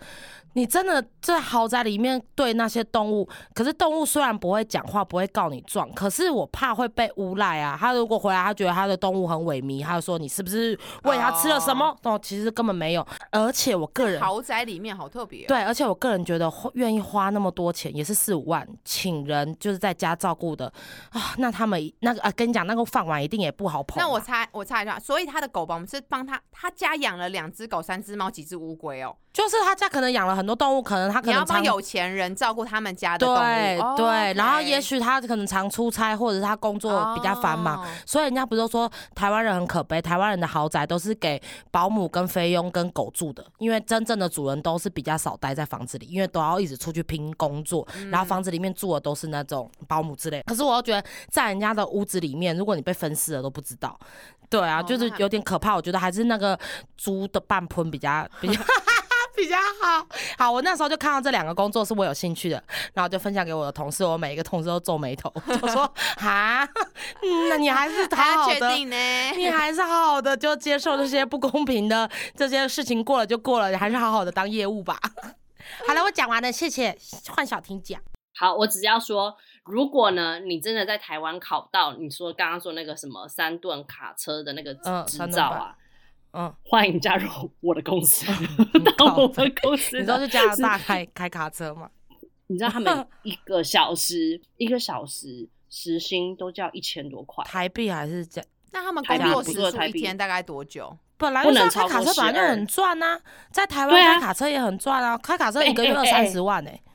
[0.57, 7.77] 你真的在豪宅里面对那些动物，可是动物虽然不会讲话，不会告你状，可是我怕会被诬赖啊。
[7.79, 11.95] 他如果回来，他觉得他的动物很萎靡，他就说你是不是喂它吃了什么？
[12.01, 13.07] 哦，其实根本没有。
[13.29, 15.47] 而且我个人豪宅里面好特别哦。
[15.47, 20.65] 对，而且我个人觉得愿意花那么多钱，也是四五万，请人就是在家照顾的
[21.11, 24.03] 啊，那他们那个啊，跟你讲，那个饭碗一定也不好捧啊。
[24.03, 29.15] 那我猜，我猜一下，所以他的狗吧，我们是帮他，他家养了两只狗、三只猫、几只乌龟哦。
[29.33, 33.37] 就是他家可能养了很多动物，可能他可你要能常帮有钱人照顾他们家的动物。
[33.37, 50.41] 对哦对，然后 OK 也许他可能常出差，或者是他工作比较繁忙，哦所以人家不是都说台湾人很可悲，台湾人的豪宅都是给保姆跟菲佣跟狗住的，因为真正的主人都是比较少待在房子里，因为都要一直出去拼工作，嗯然后房子里面住的都是那种保姆之类。
[50.45, 53.99] 可是我又觉得在人家的屋子里面，如果你被分尸了都不知道，
[54.49, 55.75] 对啊，哦就是那有点可怕。
[55.75, 56.57] 我觉得还是那个
[56.95, 58.61] 猪的半喷比较比较。
[59.37, 62.61] 比较好，好，我那时候就看到这两个工作是我有兴趣的，
[62.95, 65.83] 然后就分享给我的同事，我每一个同事都皱眉头， 就说
[66.17, 68.95] 啊，嗯，那你还是还要好好的，确定呢？
[69.37, 74.99] 你还是好好的就接受这些不公平的这些事情过了就过了，你还是好好的当业务吧。
[75.87, 76.97] 好了，我讲完了，谢谢，
[77.29, 78.01] 换小婷讲。
[78.39, 85.75] 好，我只要说，如果呢，你真的在台湾考到你说刚刚说那个什么三吨卡车的那个嗯执照啊，
[86.33, 87.29] 嗯，欢迎加入
[87.61, 88.25] 我的公司，
[88.73, 89.97] 嗯 到我靠们公司。
[89.97, 91.89] 你知道去加拿大开开卡车吗？
[92.47, 98.41] 你知道他们 一个小时一个小时时薪都叫一千多块，台币还是加？
[98.71, 100.95] 那他们工作时数一天大概多久？
[101.17, 103.19] 本来不能就是开卡超过12车本来就很赚啊，
[103.51, 106.93] 在台湾开卡车也很赚啊，开卡车哎一个月二三十万哎、本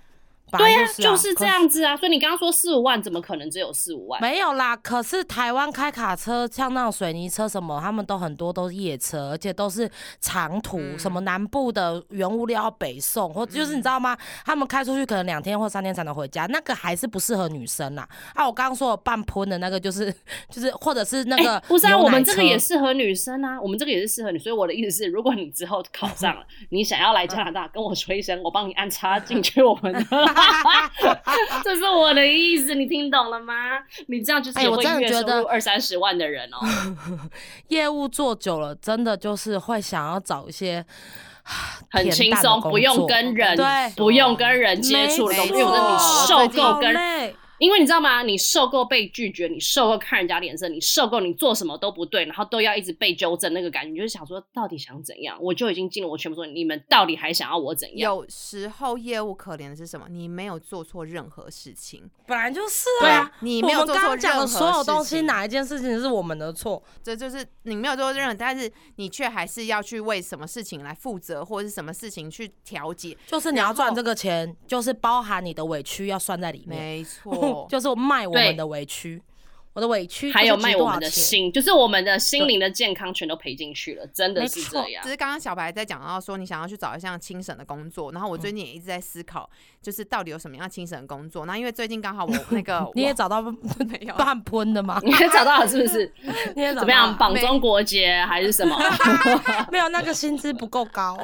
[0.58, 1.96] 对啊，就是这样子啊。
[1.96, 4.20] 所以你刚刚说四五万，怎么可能只有四五万？
[4.20, 14.16] 没有啦，可是台湾开卡车，像那种水泥车什么，他们都很多都是夜车，而且都是长途，嗯什么南部的原物料要北送，或就是你知道吗？
[14.46, 18.08] 他们开出去可能两天或三天才能回家，那个还是不适合女生啦。
[18.34, 20.10] 啊，我刚刚说的半喷的那个，就是
[20.48, 22.58] 就是或者是那哎个、不是啊，我们这个也。
[22.62, 24.38] 适合女生啊，我们这个也是适合你。
[24.38, 30.00] 所以我的意思是，如果你之后考上了， 你想要来加拿大，跟我说一声，我帮你安插进去我们的。
[31.64, 33.54] 这是我的意思，你听懂了吗？
[34.08, 36.58] 你这样就是哎我有会月收真的觉得入二三十万的人哦、
[37.68, 40.84] 业务做久了，真的就是会想要找一些
[41.90, 43.56] 很恬轻松，不用跟人
[43.96, 46.92] 不用跟人接触的工作，因为我真的你受够跟
[47.62, 48.24] 因为你知道吗？
[48.24, 55.38] 你受够被拒绝，你受够看人家脸色，你受够你做什么都不对，然后都要一直被纠正，那个感觉，你就是想说，到底想怎样？
[55.40, 58.12] 我就已经尽了我全部说，你们到底还想要我怎样？
[58.12, 60.08] 有时候业务可怜的是什么？
[60.10, 66.82] 你没有做错任何事情，本来就是啊对啊你没有做错刚刚讲的任何所有东西，哪一件事情是我们的错？
[67.00, 73.16] 这就是你没有做任何，但是你却还是要去为什么事情来负责，或者是什么事情去调解。
[73.28, 77.32] 就是你要赚这个钱，就是包含你的委屈要算在里面，没错，
[77.68, 79.22] 就是卖我们的委屈，
[79.72, 81.08] 我的委屈还有卖我们的。
[81.08, 85.10] 心，就是我们的心灵的健康全都赔进去了，真的是这样只。
[85.10, 89.48] 是刚刚小白在讲到说，你想要去找一项轻省的工作，然后我最近也一直在思考，
[89.80, 91.46] 就是到底有什么样轻省的工作。
[91.46, 93.40] 那因为最近刚好我那个 你也找到
[93.80, 95.00] 没有半喷的吗？
[95.04, 96.12] 你也找到了是不是？
[96.54, 97.16] 你也怎么样？
[97.16, 98.78] 绑中国结还是什么？
[99.70, 101.16] 没有那个薪资不够高，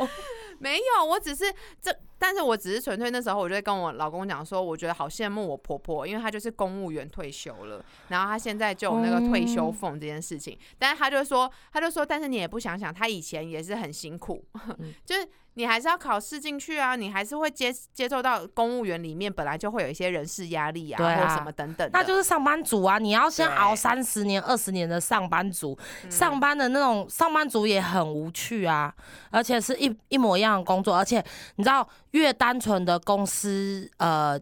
[0.59, 1.45] 没有，我只是
[1.81, 14.45] 这，但是我只是纯粹那时候我就会跟我老公讲说，我觉得好羡慕我婆婆，因为她就是公务员退休了，然后她现在就有那个退休俸这件事情，但是她就说，她就说，但是你也不想想，她以前也是很辛苦，
[15.07, 22.99] 就是你还是要考试进去啊，你还是会接接受到公务员里面本来就会有一些人事压力啊，或什么等等的，那就是上班族啊！
[22.99, 26.11] 你要先熬三十年、二十年的上班族，嗯。
[26.11, 28.95] 上班的那种上班族也很无趣啊，
[29.31, 31.25] 而且是一一模一样的工作，而且
[31.57, 34.41] 你知道，越单纯的公司呃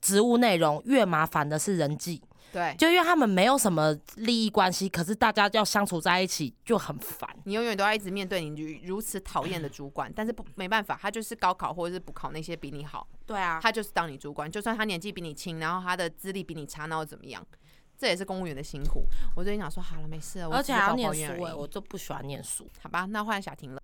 [0.00, 2.22] 职务内容，越麻烦的是人际。
[2.52, 2.74] 对。
[2.78, 7.28] 就因为他们没有什么利益关系，可是大家要相处在一起就很烦。
[7.44, 17.44] 你永远都要一直面对你如如此讨厌的主管，但是不没办法，他就是高考或者是补考那些比你好，对啊，他就是当你主管，就算他年纪比你轻，然后他的资历比你差，那又怎么样？
[17.98, 19.04] 这也是公务员的辛苦。
[19.34, 22.68] 我最近想说，好了，没事了，我而且还要念书我就不喜欢念书。
[22.80, 23.82] 好吧，那换小婷了。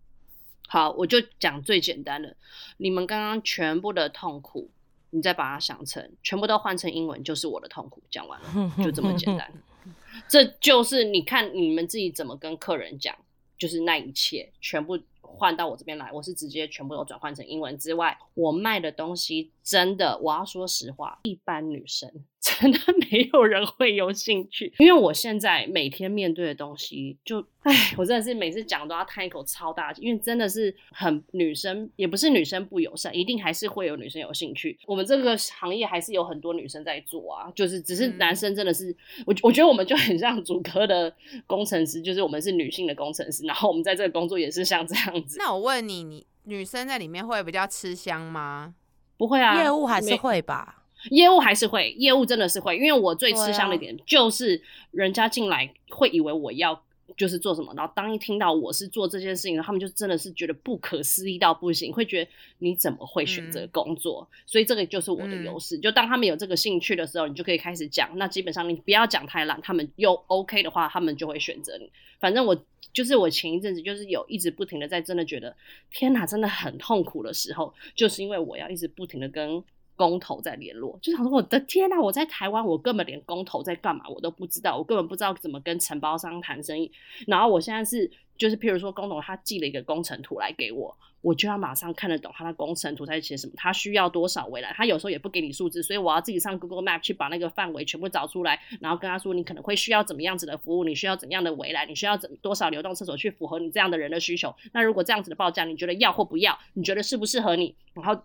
[0.73, 2.35] 好，我就讲最简单的，
[2.79, 4.71] 你们刚刚全部的痛苦，
[5.11, 8.03] 你再把它想成全部都换成英文，就是我的痛苦。
[8.11, 9.53] 讲完了，就这么简单。
[10.27, 13.15] 这就是你看你们自己怎么跟客人讲，
[13.59, 22.11] 就是那一切全部换到我这边来，我是直接全部都转换成英文之外，我卖的东西真的，我要说实话，一般女生
[22.43, 22.79] 真的
[23.11, 34.77] 没有人会有兴趣，因为我现在每天面对的东西就，唉，我真的是每次讲都要叹一口超大气，因为真的是很女生，也不是女生不友善，一定还是会有女生有兴趣。
[34.87, 38.95] 我们这个行业还是有很多女生在做啊，就是只是嗯男生真的是，
[39.25, 41.15] 我我觉得我们就很像主科的
[41.47, 45.39] 工程师，就是我们是女性的工程师，然后我们在这个工作也是像这样子。
[45.39, 48.75] 那我问你，你女生在里面会比较吃香吗？
[49.23, 50.83] 不会啊，业务还是会吧？
[51.11, 56.83] 业务还是会，业务真的是会，因为我最吃香的一点就是人家进来会以为我要
[57.17, 64.29] 就是做什么，然后当一听到我是做这件事情，他们就真的是觉得不可思议到不行，会觉得你怎么会选择嗯工作？
[64.47, 65.79] 所以这个就是我的嗯优势。
[65.79, 68.11] 就当他们有这个兴趣的时候，你就可以开始讲。
[68.17, 71.91] 那基本上你不要讲太烂，他们又 OK 的话，他们就会选择你。
[72.21, 72.57] 反正我
[72.93, 75.57] 就是我前一阵子就是有一直不停的在真的觉得
[75.91, 79.63] 天哪，真的很痛苦的时候，就是因为我要一直不停的跟
[79.97, 86.91] 公投在联络，就想说我的天呐，我在台湾，我根本连公投在干嘛我都不知道，我根本不知道怎么跟承包商谈生意。
[87.27, 104.55] 然后我现在是就是譬如说公投他寄了一个工程图来给我，我就要马上看得懂他的工程图在写什么，他需要多少围栏，他有时候也不给你数字，所以我要自己上 Google Map 去把那个范围全部找出来，然后跟他说你可能会需要怎么样子的服务，你需要怎样的围栏，你需要怎多少流动厕所去符合你这样的人的需求。
[104.73, 106.59] 那如果这样子的报价，你觉得要或不要？
[106.73, 107.77] 你觉得适不适合你？
[107.93, 108.21] 然后。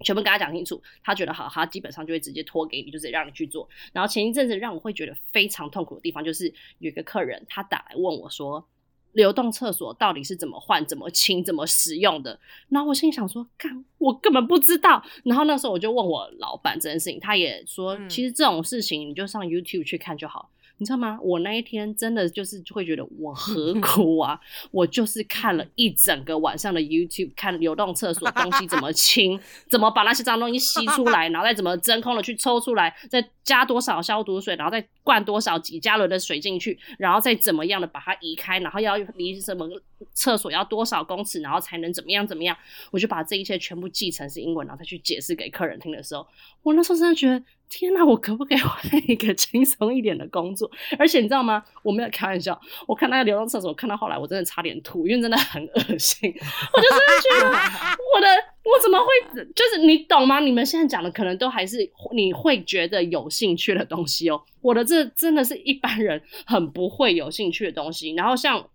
[0.00, 3.68] 全部跟他讲清楚，他觉得好，他基本上就会直接托给你，就是让你去做。
[3.92, 8.64] 然后前一阵子让我会觉得非常痛苦的地方，就是有一个客人他打来问我说
[9.12, 12.38] ：“流动厕所到底是怎么换、怎么清、怎么使用的。
[12.68, 15.02] 然后我心里想说，干，我根本不知道。
[15.24, 20.50] 然后那时候我就问我老板这件事情，他也说，嗯其实这种事情你就上 YouTube 去看就好。
[20.78, 21.18] 你知道吗？
[21.22, 24.38] 我那一天真的就是会觉得我何 苦啊！
[24.70, 29.38] 我就是看了一整个晚上的 YouTube，看流动厕所东西怎么清，
[29.68, 39.68] 怎么把那些脏东西吸出来，然后再怎么真空的去抽出来，再加多少消毒水，然后再灌多少几加仑的水进去，然后再怎么样的把它移开，然后要离什么
[40.12, 42.56] 厕所要多少公尺，然后才能怎么样怎么样。
[42.90, 46.26] 我就把这一切全部记成是英文，然后再去解释给客人听的时候，
[46.62, 47.42] 我那时候真的觉得。
[47.70, 48.80] 天哪，我可不可以换
[49.10, 50.70] 一个轻松一点的工作？
[50.98, 51.62] 而且你知道吗？
[51.82, 56.32] 我没有开玩笑，我看那个流动厕所，看到后来我真的差点吐，因为真的很恶心。
[56.72, 58.26] 我就真的觉得我的
[58.64, 60.40] 我怎么会就是你懂吗？
[60.40, 64.42] 你们现在讲的可能都还是你会觉得有兴趣的东西哦。
[64.62, 68.14] 我的这真的是一般人很不会有兴趣的东西。
[68.14, 68.66] 然后像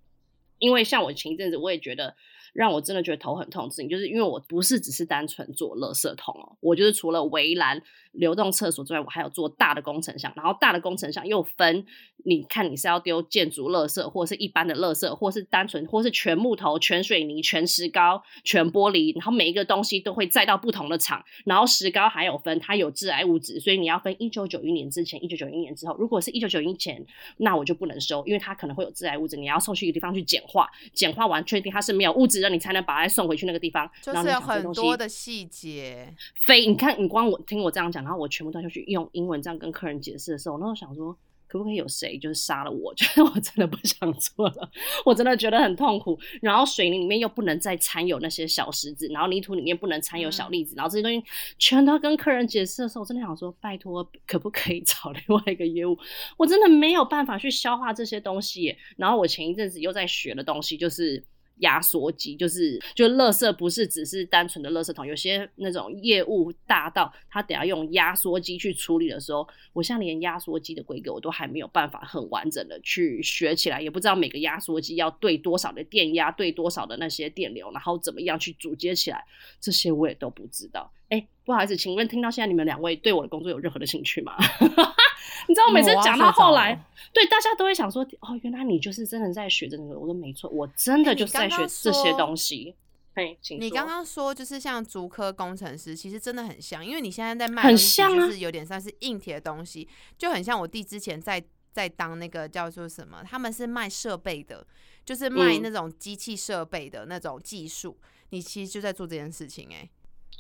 [0.64, 2.16] 因为像我前一阵子我也觉得。
[2.54, 7.82] 让我真的觉得头很痛的事情，就是因为我不是只是单纯做乐色桶哦，我就是除了围栏、
[8.14, 10.32] 流动厕所之外，我还有做大的工程项。
[10.36, 11.86] 然后大的工程项又分，
[12.26, 21.24] 你看你是要丢建筑垃圾，或是一般的垃圾，或是单纯，或是全木头、全水泥、全石膏、全玻璃，然后每一个东西都会载到不同的厂。
[21.46, 25.96] 然后石膏还有分，它有致癌物质，所以你要分一九九一年之前、一九九一年之后。
[25.98, 27.06] 如果是一九九一前，
[27.38, 32.50] 那我就不能收，因为它可能会有致癌物质，你要送去一个地方去简化，简化完确定它是没有物质的。
[32.50, 36.14] 你才能把它送回去那个地方，就是有很多的细节。
[36.46, 42.94] 非你看，你光我听我这样讲，然后我全部都要去用英文这样跟客人解释的时候，我那时候想说，可不可以有谁就是杀了我？
[42.96, 44.70] 觉 得我真的不想做了，
[45.06, 46.20] 我真的觉得很痛苦。
[46.42, 51.24] 然后水泥里面又不能再掺有那些小石子，然后泥土里面不能掺有小粒子，然后这些东西
[51.58, 55.98] 全都要跟客人解释的时候，我真的想说，拜托，可不可以找另外一个业务？
[56.38, 58.76] 我真的没有办法去消化这些东西。
[58.98, 61.24] 然后我前一阵子又在学的东西就是。
[61.58, 79.24] 压缩机就是，就垃圾不是只是单纯的垃圾桶，有些那种业务大到他得要用压缩机去处理的时候，我现在连压缩机的规格我都还没有办法很完整的去学起来，也不知道每个压缩机要对多少的电压，对多少的那些电流，然后怎么样去组接起来，
[79.62, 80.92] 这些我也都不知道。
[81.14, 84.36] 哎，不好意思，请问听到现在你们两位对我的工作有任何的兴趣吗？
[85.48, 86.84] 你知道，我每次讲到后来，
[87.14, 92.74] 对大家都会想说：“哦，原来你就是真的在学这个。”我说：“没错，我真的就是在学这些东西。”
[93.14, 99.88] 哎，请你刚刚说就是像足科工程师，其实真的很像，因为你现在在卖很像就是有点像是硬铁的东西，
[100.18, 104.66] 就很像我弟之前在在当那个叫做什么，他们是卖设备的，
[105.06, 107.96] 就是卖那种机器设备的那种技术，
[108.30, 109.90] 你其实就在做这件事情、欸，哎。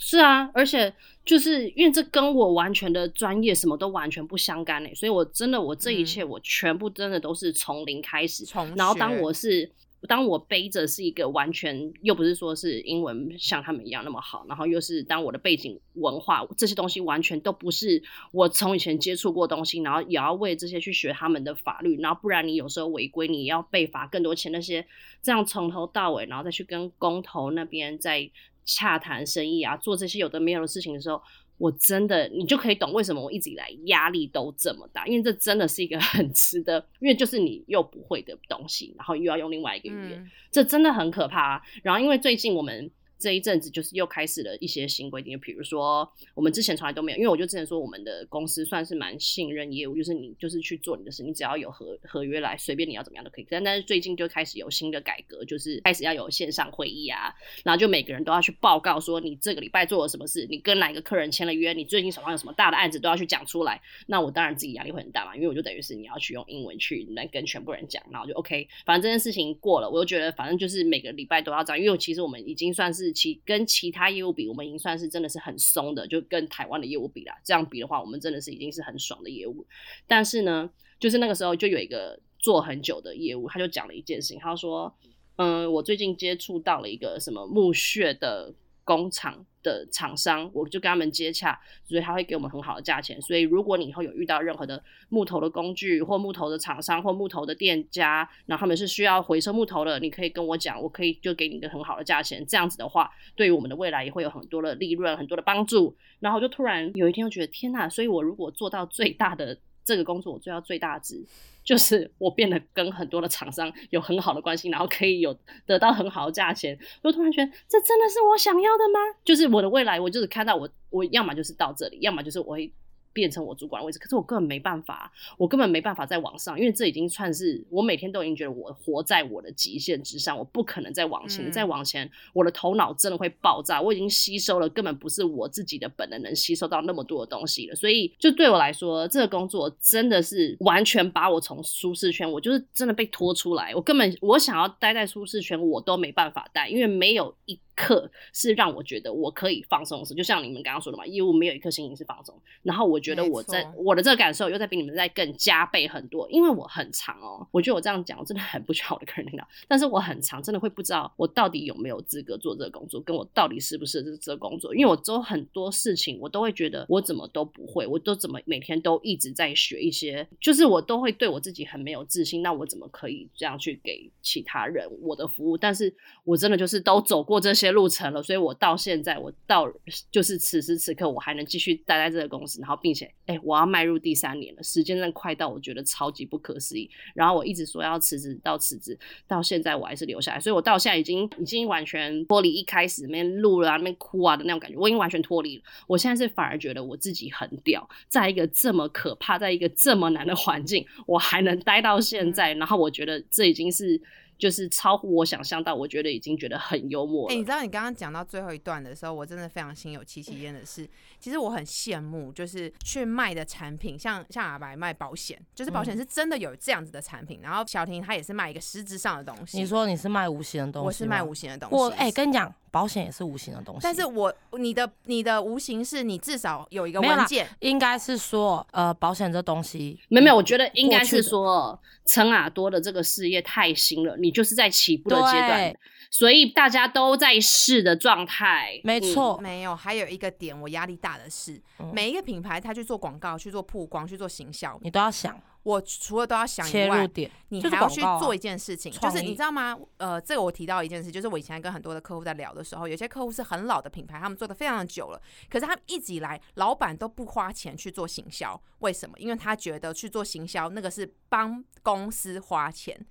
[0.06, 0.94] 是啊，而且
[1.24, 8.44] 就是因为这跟我完全的专业什么都完全不相干诶，所以我真的我这一切我全部真的都是从零开始。
[8.44, 9.72] 从然后当我是
[10.10, 24.86] 当我背着是一个完全又不是说是英文像他们一样那么好，然后又是当我的背景文化这些东西完全都不是我从以前接触过东西，然后也要为这些去学他们的法律，然后不然你有时候违规你要被罚更多钱那些，
[25.22, 28.30] 这样从头到尾，然后再去跟工头那边再。
[28.66, 31.22] 洽谈生意啊，做这些有的没有的事情的时候，
[31.58, 41.62] 我真的你就可以懂为什么我一直以来压力都这么大，因为这真的是一个 很值得，因为就是你又不会的东西，然后又要用另外一个语言，嗯这真的很可怕、啊。
[41.82, 42.92] 然后因为最近我们。
[43.18, 53.48] 这一阵子就是又开始了一些新规定，比如说我们之前从来都没有，因为我就之前说我们的公司算是蛮信任业务，就是你就是去做你的事，你只要有合合约来，随便你要怎么样都可以。
[53.50, 57.34] 但但是最近就开始有新的改革，就是开始要有线上会议啊，
[57.64, 63.82] 然后就每个人都要去报告说你这个礼拜做了什么事，你跟哪一个客人签了约，你最近手上有什么大的案子都要去讲出来。
[64.08, 77.40] 那我当然自己压力会很大嘛，因为我就等于是你要去用英文去来跟全部人讲，然后就 OK，反正这件事情过了，我就觉得反正就是每个礼拜都要这样，因为其实我们已经算是其跟其他业务比，我们已经算是真的是很松的，就跟台湾的业务比啦。
[77.44, 79.66] 这样比的话，我们真的是已经是很爽的业务。
[80.08, 84.94] 但是呢，就是那个时候就有一个做很久的业务，他就讲了一件事情，他说
[85.38, 88.54] ：“嗯，我最近接触到了一个什么墓穴的
[88.84, 93.22] 工厂的厂商，我就跟他们接洽，所以他会给我们很好的价钱。
[93.22, 102.46] 所以如果你以后有遇到任何的木头的工具或木头的厂商或木头的店家，然后他们是需要回收木头的，你可以跟我讲，我可以就给你一个很好的价钱。
[102.46, 105.96] 这样子的话，对于我们的未来也会有很多的利润，很多的帮助。
[106.20, 107.90] 然后就突然有一天，我觉得天呐！
[107.90, 111.26] 所以我如果做到最大的这个工作，我做到最大值。
[111.64, 119.00] 就是我变得跟很多的厂商有很好的关系，然后可以有得到很好的价钱，我突然觉得这真的是我想要的吗？
[119.24, 122.72] 就是我的未来，我就是看到我我要么就是到这里，要么就是我会
[123.14, 131.54] 变成我主管的位置，可是我根本没办法，我根本没办法再往上，因为这已经算是我每天都已经觉得我活在我的极限之上，我不可能再往前，嗯。
[131.54, 152.36] 再往前，我的头脑真的会爆炸，我已经吸收了根本不是我自己的本能能吸收到那么多的东西了，所以就对我来说，这个工作真的是完全把我从舒适圈，我就是真的被拖出来，我根本我想要待在舒适圈，我都没办法待，因为没有一刻是让我觉得我可以放松的事，就像你们刚刚说的嘛，业务没有一刻心情是放松。
[152.62, 157.46] 然后我觉得我在我的这个感受又在比你们在更加倍很多，因为我很长哦。
[157.52, 175.58] 我觉得我这样讲，我真的很不需要我的客人听到，但是我很长，真的会不知道我到底有没有资格做这个工作，跟我到底适不适合这个工作，因为我做很多事情，我都会觉得我怎么都不会，我都怎么每天都一直在学一些，就是我都会对我自己很没有自信，那我怎么可以这样去给其他人我的服务？
[175.58, 175.94] 但是
[176.24, 179.72] 我真的就是都走过这些路程了，所以我到现在，我到
[180.12, 186.90] 就是此时此刻，我还能继续待在这个公司，然后并且，哎、我要迈入第三年了，时间真的快到我觉得超级不可思议。
[187.14, 188.98] 然后我一直说要辞职，到辞职，
[189.28, 195.64] 到现在我还是留下来，所以我到现在已经已经完全脱离一开始那边录了啊、那边哭啊的那种感觉，我已经完全脱离了。
[195.88, 204.02] 我现在是反而觉得我自己很屌，在一个这么可怕，在一个这么难的环境，我还能待到现在，然后我觉得这已经是。
[204.44, 207.40] 就是超乎我想象到，我觉得已经觉得很幽默哎、了。
[207.40, 210.86] 你知道你刚刚讲到最后一段的时候，我真的非常心有戚戚焉的是，
[211.18, 219.58] 其实我很羡慕，就是去卖的产品，像像阿白卖保险，就是保嗯险是真的有这样子的产品，然后小婷她也是卖一个实质上的东西。
[219.58, 235.74] 你说你是卖无形的东西，我是卖无形的东西，我哎、跟你讲，保险也是无形的东西，但是我你的你的无形是你至少有一个文件，应该是说，呃，保险这东西没有没有，我觉得应该是说，陈耳朵的这个事业太新了，你就是在起步的阶段，
[236.10, 238.82] 所以大家都在试的状态。
[238.84, 249.78] 没错，没有，还有一个点我压力大的是，嗯每一个品牌它去做广告、去做曝光、去做行销，你都要想我除了都要想以外，切入点，就是你还要去做一件事情，就是你知道吗？
[249.96, 259.18] 呃，这个我提到一件事，就是我以前跟很多的客户在聊的时候，有些客户是很老的品牌，他们做的非常的久了，可是他们一直以来老板都不花钱去做行销，为什么？
[259.18, 263.06] 因为他觉得去做行销那个是帮公司花钱，嗯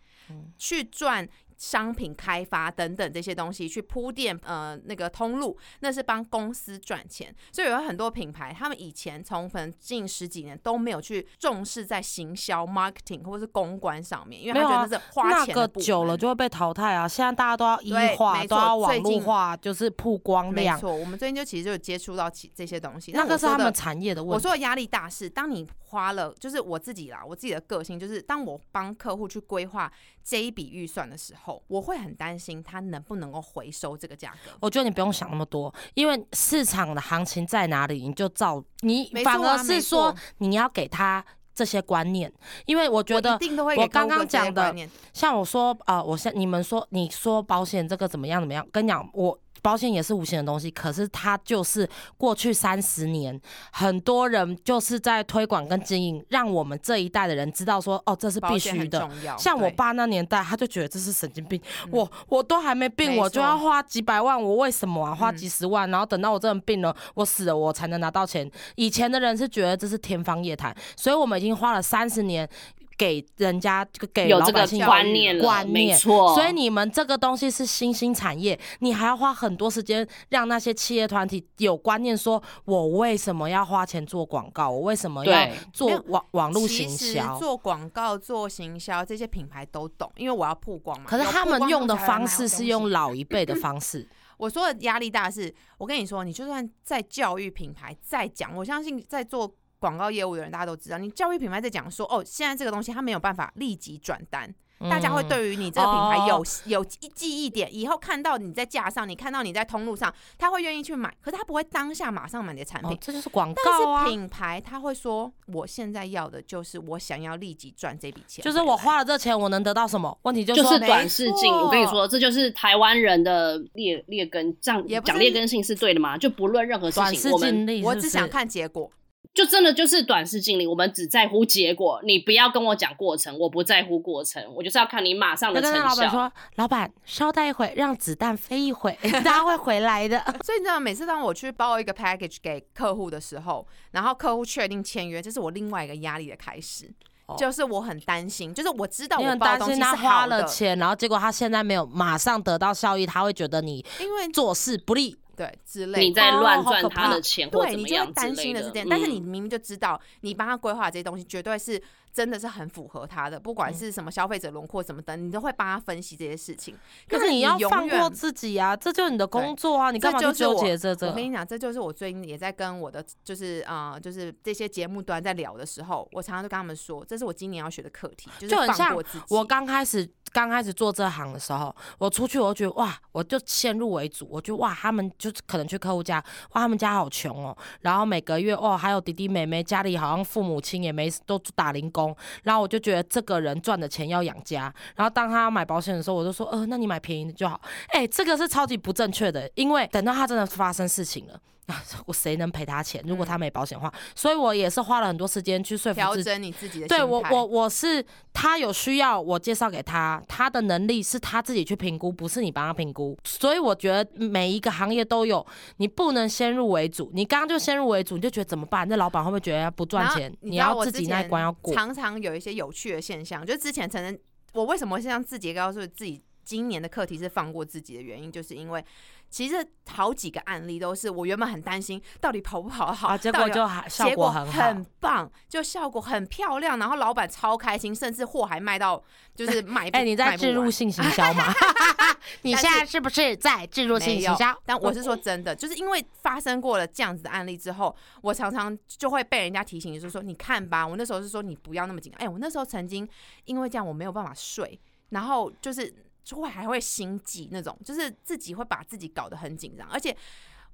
[0.59, 1.29] 去赚。
[1.63, 7.33] 商品开发等等这些东西去铺垫呃那个通路，那是帮公司赚钱。
[7.53, 17.07] 所以有很多品牌，他们以前从可能近十几年都没有去重视在行销、marketing 或是公关上面，因为他觉得是花那个钱的部门久了就会被淘汰啊！
[17.07, 23.13] 现在大家都要一对化，都要网络化，就是曝光量，没错，我们最近就其实就有接触到其这些东西。
[23.13, 24.35] 那个是他们产业的问题。
[24.35, 29.93] 我说的压力大是，当你花了，就是我自己啦，我自己的个性就是，当我帮客户去规划
[30.25, 34.51] 这一笔预算的时候，我会很担心他能不能够回收这个价格。
[34.61, 42.33] 我觉得你不用想那么多，因为市场的行情在哪里，你就照你，啊反而是说你要给他这些观念，
[42.67, 43.39] 因为我觉得
[43.77, 44.75] 我刚刚讲的
[45.13, 49.39] 像我说，呃，我像你们说你说保险这个怎么样怎么样，跟你讲我。
[49.63, 51.89] 保险也是无形的东西，可是它就是
[52.19, 53.41] 过去三十年，
[53.71, 59.09] 很多人就是在推广跟经营，让我们这一代的人知道说，哦，这是必须的。
[59.39, 65.15] 像我爸那年代，他就觉得这是神经病，嗯我我都还没病，我就要花几百万，我为什么啊？
[65.15, 68.51] 花嗯几十万，然后等到我真的病了，我死了，我才能拿到钱。
[68.75, 72.49] 以前的人是觉得这是天方夜谭，所以我们已经花了三十年。
[72.97, 76.35] 给人家给有这个老百姓观念了，观念没错。
[76.35, 87.39] 所以你们这个东西是新兴产业，你还要花很多时间让那些企业团体有观念，说我为什么要花钱做广告，我为什么要做网网络其行销？
[87.39, 91.07] 做广告、做行销这些品牌都懂，因为我要曝光嘛。
[91.07, 99.53] 可是他们用的方式是用老一辈的方式， 我说的压力大是，我跟你说，你就算在教育品牌再讲，我相信在做
[99.83, 104.49] 广告业务的人，大家都知道，你教育品牌在讲说，哦，现在这个东西它没有办法立即转单，
[104.89, 112.93] 大家会嗯对于你这个品牌有、哦有记忆点，以后看到你在架上，你看到你在通路上，他会愿意去买，可是他不会当下马上买你的产品。
[112.93, 118.77] 哦，这就是广告啊是，品牌他会说，我现在要的就是我想要立即赚这笔钱，就是我。
[118.77, 120.17] 花了这钱，我能得到什么？
[120.23, 124.57] 问题就是短视近，没错我跟你说，这就是台湾人的劣劣根。
[124.61, 126.19] 这样讲劣根性是对的吗？
[126.19, 128.91] 就不论任何事短视情，我我只想看结果，
[129.35, 132.01] 就真的就是短视近利，我们只在乎结果。
[132.05, 136.11] 你不要跟我讲过程，我不在乎过程，我就是要看你马上的成效老板效。
[136.11, 138.93] 说：“老板，稍待一会，让子弹飞一会，
[139.25, 140.19] 他会回来的。
[140.45, 146.93] 所以你知道，每次当我去包一个 package 给客户的时候，然后客户确定签约，这是我另外一个压力的开始。
[147.27, 155.17] 哦就是我很担心，就是我知道我很担心包东西是他花好的，了钱，然后结果他现在没有马上得到效益，他会觉得你因为做事不利。
[155.37, 156.01] 对之类的。
[156.01, 161.81] 你在乱赚他的钱或对你就会怎么样之担类的心的是这样，但是你嗯明明就知道，你帮他规划这些东西，绝对是
[162.13, 166.77] 真的是很符合他的，不嗯管是什么消费者轮廓什么的，你都会帮他分析这些事情。
[167.09, 171.13] 可是你要放过自己啊，这就是你的工作啊，你干嘛去纠结这这我？
[171.15, 179.25] 跟你讲，这就是我最近也在跟我的就是呃，就是这些节目端在聊的时候，我常常就跟他们说，这是我今年要学的课题，就是放就很像过自己。
[179.31, 186.17] 我刚开始刚开始做这行的时候，我出去我就觉得哇，我就先入为主，我就哇，他们就可能去客户家，
[186.53, 192.02] 哇，他们家好穷哦，然后每个月哦还有弟弟妹妹，家里好像父母亲也没都打零工，
[192.43, 201.41] 然后我就觉得这个人赚的钱要养家，然后当他买保险的时候，我就说呃，那你买便宜的就好，哎、这个是超级不正确的，因为等到他真的发生事情了。
[201.67, 203.03] 啊，我谁能赔他钱？
[203.07, 206.25] 如果他没保险的话，所以我也是花了很多时间去说服自己。
[206.25, 213.17] 调整你自己的对我我我是他有需要，我介绍给他，他的能力是他自己去评估，不是你帮他评估。
[213.25, 215.47] 所以我觉得每一个行业都有，
[215.77, 217.11] 你不能先入为主。
[217.15, 218.87] 你刚刚就先入为主，你就觉得怎么办？
[218.89, 220.37] 那老板会不会觉得不赚然后钱？
[220.41, 221.73] 你知道要自己那一前关要过。
[221.73, 224.19] 常常有一些有趣的现象，就之前曾经
[224.53, 228.85] 我为什么会像自己告诉自己今年的课题是放过自己的原因，就是因为
[229.33, 234.53] 其实好几个案例都是我原本很担心到底跑不跑得好，啊，结果就还效结果很好。
[234.53, 239.03] 很棒，就效果很漂亮，然后老板超开心，甚至货还卖到
[239.35, 241.45] 就是卖不 哎、你在卖不完置入性行销吗？
[242.43, 252.21] 你但现在是是不是在置入性行销？，但我是说真的，就是因为发生过了这样子的案例之后，我常常就会被人家提醒，就是说你看吧，我那时候是说你不要那么紧张。
[252.21, 253.09] 哎、我那时候曾经
[253.47, 254.79] 因为这样我没有办法睡，
[255.09, 255.93] 然后就是
[256.25, 260.17] 就会还会心悸那种，就是自己会把自己搞得很紧张，而且。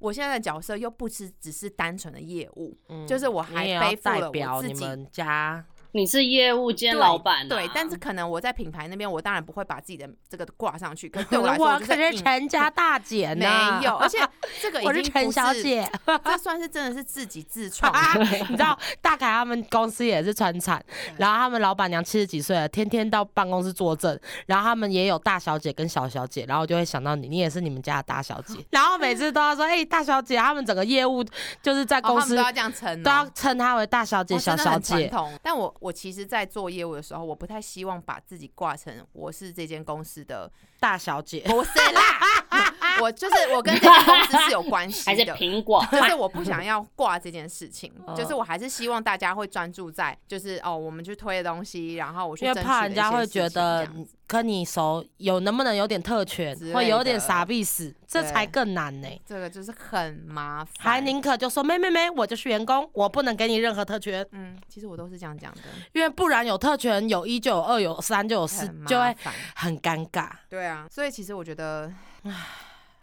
[0.00, 5.66] 我现在的角色又不是只是单纯的业务，嗯就是我还要背负了我代表自己家。
[5.92, 11.08] 你是业务兼老板、啊，对，但是可能我在品牌那边，我当然不会把自己的这个挂上去。
[11.08, 14.18] 可是对我来说，我我可是硬陈家大姐呢，没有，而且
[14.60, 15.90] 这个已我是陈经不是，小姐。
[16.24, 17.92] 这算是真的是自己自创
[18.50, 20.82] 你知道大凯他们公司也是川产，
[21.16, 31.24] 然后他们老板娘七十几岁了，天天到办公室坐镇，然后他们也有大小姐跟小小姐，然后就会想到你，你也是你们家的大小姐，然后每次都要说，哎、大小姐，他们整个业务
[31.62, 35.08] 就是在哦，公司、他们都要这样称、哦，都要称她为大小姐、哦小小姐。
[35.08, 35.32] 统。
[35.42, 40.50] 但我我其实，在做业务的时候，我不太希望把自己挂成我是这间公司的，
[40.80, 42.02] 大小姐，不是啦，
[43.00, 45.34] 我就是我跟这个公司是有关系 还是的。
[45.34, 60.74] 苹果， 就是我不想要挂这件事情，哦就是我还是希望大家会专注在，就是哦，我们去推的东西，然后我去因为争取的一怕人家会觉得样子跟你熟有能不能有点特权之，类会有点的傻逼死，这对才更难呢、这个就是很麻烦。
[60.78, 69.34] 还宁可就说没没没，我就是员工，我不能给你任何特权，嗯，其实我都是这样讲的，因为不然有特权，有一就有二，有三就有四很，麻就会烦。
[69.54, 70.28] 很尴尬。
[70.48, 71.90] 对啊，所以其实我觉得，
[72.24, 72.32] 唉，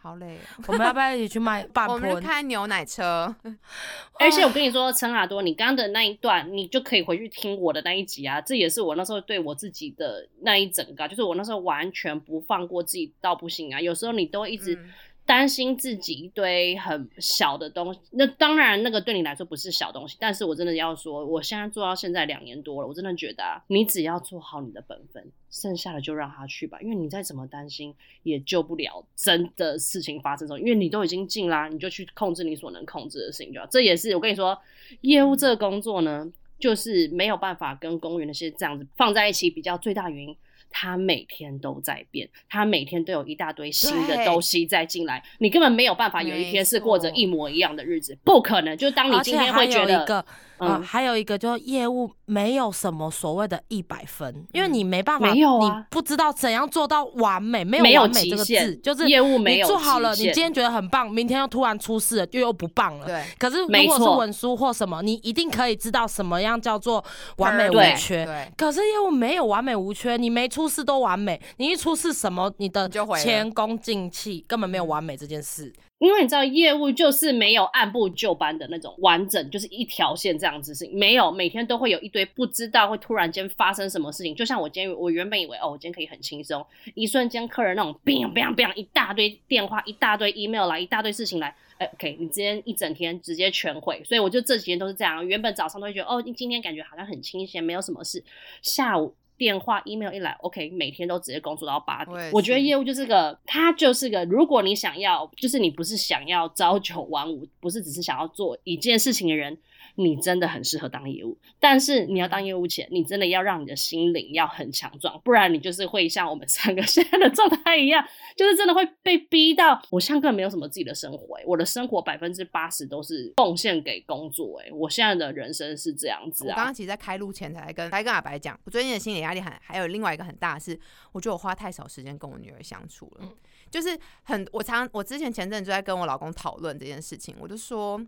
[0.05, 0.63] 好累哦。
[0.67, 2.21] 我们要不要一起去卖半 我们？
[2.21, 3.35] 开牛奶车，
[4.19, 8.39] 而且我跟你说，陈阿多，你刚刚的那一段，你就可以回去听我的那一集啊。
[8.39, 13.81] 这也是我那时候对我自己的那一整个啊，就是我那时候完全不放过自己到不行啊。
[13.81, 14.89] 有时候你都会一直嗯
[15.25, 33.65] 担心自己一堆很小的东西，那当然那个对你来说不是小东西，但是我真的要说，我现在做到现在两年多了，我真的觉得啊，你只要做好你的本分，剩下的就让他去吧，因为你再怎么担心也救不了真的事情发生中，因为你都已经进啦，你就去控制你所能控制的事情就好。
[33.65, 34.55] 这也是我跟你说，
[35.01, 40.37] 业务这个工作呢，就是没有办法跟公务员那些这样子放在一起比较，最大原因。
[40.77, 48.75] 他每天都在变，他每天都有一大堆新的东西在进来，你根本没有办法有一天是过着一模一样的日子，不可能。
[48.75, 50.25] 就当你今天会觉得，有一个，
[50.57, 63.05] 呃，嗯还有一个就是业务没有什么所谓的一百分，因为你没办法，没有啊你不知道怎样做到完美，没没有完美这个字，就是业务没你有做好了，你今天觉得很棒，明天又突然出事了，又又不棒了。
[63.05, 67.01] 对，可是如果是文书或什么，你一定可以知道什么样叫做
[67.37, 68.25] 完美无缺。
[68.25, 75.73] 对，可是业务没有完美无缺，你没出事都完美，你一出事什么，你的就前功尽弃，根本没有完美这件事。
[75.99, 84.35] 因为你知道业务就是没有按部就班的那种完整，就是一条线这样子是没有，每天都会有一堆不知道会突然间发生什么事情。
[84.35, 86.63] 就像我今天，我原本以为哦，我今天可以很轻松，
[86.95, 94.03] 一瞬间客人那种 biang biang biang 一大堆电话，一大堆 email 来，一大堆事情来，哎，OK，你今天一整天直接全毁。
[94.03, 98.21] 所以我就这几天都是这样，原本早上都会觉得哦，今天感觉好像很清闲，没有什么事，
[98.61, 99.15] 下午。
[99.37, 102.31] 电话、email 一来，OK，每天都直接工作到八点。
[102.31, 109.57] 我觉得业务就是个，它就是个，如果你想要，就是你不是想要朝九晚五，不是只是想要做一件事情的人，
[109.95, 111.37] 你真的很适合当业务。
[111.59, 126.73] 但是你要当业务前，你真的要让你的心灵要很强壮，不然你就是会像我们三个 现在的状态一样，就是真的会被逼到，我现在根本没有什么自己的生活、欸，我的生活百分之八十都是奉献给工作、欸，我现在的人生是这样子啊我刚刚。
[126.73, 130.77] 其实，在开录前才跟才跟阿白讲，我最近的心理压力很，还有另外一个很大的是，
[131.13, 133.29] 我觉得我花太少时间跟我女儿相处了，
[133.71, 137.99] 就是很，我常我之前前阵就在跟我老公讨论这件事情，我就说，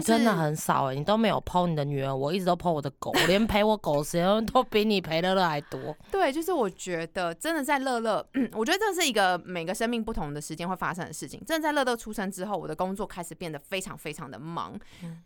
[0.00, 5.96] 真的很少哎、你都没有剖你的女儿，我一直都剖我的狗，我连陪我狗的时间都比你陪乐乐还多。
[6.10, 11.42] 对，就是我觉得真的在乐乐，我觉得这是一个每个生命不同的时间会发生的事情。
[11.46, 14.78] 真的在乐乐出生之后，我的工作开始变得非常非常的忙。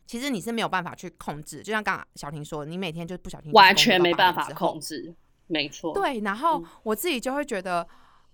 [0.06, 5.14] 其实你是没有办法去控制，就像刚刚小婷说，你每天就不小心完工作到8全没办法控制，
[5.46, 7.86] 没错。，对，然后嗯我自己就会觉得。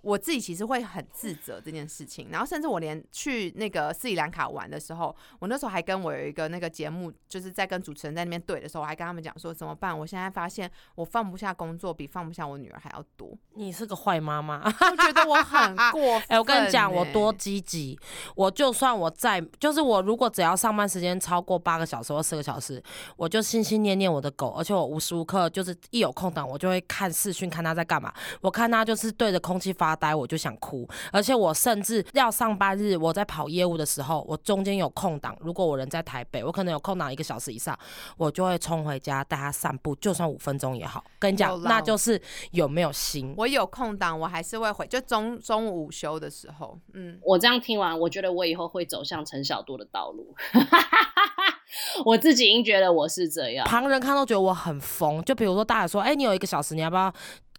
[0.03, 9.97] 我自己其实会很自责这件事情，然后甚至我连去那个斯里兰卡玩的时候，我那时候还跟我有一个那个节目，就是在跟主持人在那边对的时候，我还跟他们讲说怎么办？
[9.99, 14.63] 我现在发现我放不下工作，比放不下我女儿还要多，你是个坏妈妈。
[14.65, 17.99] 我觉得我很过分、 哎、我跟你讲，我多欸积极。
[18.35, 22.83] 我就算我在，就是我如果只要上班时间超过八个小时或四个小时，
[23.17, 28.13] 我就心心念念我的狗，而且我无时无刻就是一有空档，我就会看视讯，看它在干嘛。
[28.41, 30.88] 我看它就是对着空气发呆，我就想哭。
[31.11, 37.78] 而且我甚至要上班日，我在跑业务的时候，我中间有空档，如果我人在台北，我可能有空档一个小时以上，
[38.16, 41.05] 我就会冲回家带他散步，就算五分钟也好。
[41.18, 42.20] 跟你讲，那就是
[42.53, 43.34] 有没有心。
[43.36, 50.34] 我有空档，我还是会回，就中中午午休的时候，嗯，我这样听完，我觉得我以后会走向陈小多的道路。
[52.05, 53.66] 我自己已经觉得我是这样。
[53.66, 55.22] 旁人看都觉得我很疯。
[55.24, 57.12] 就比如说，大家说，哎、你有一个小时，你要不要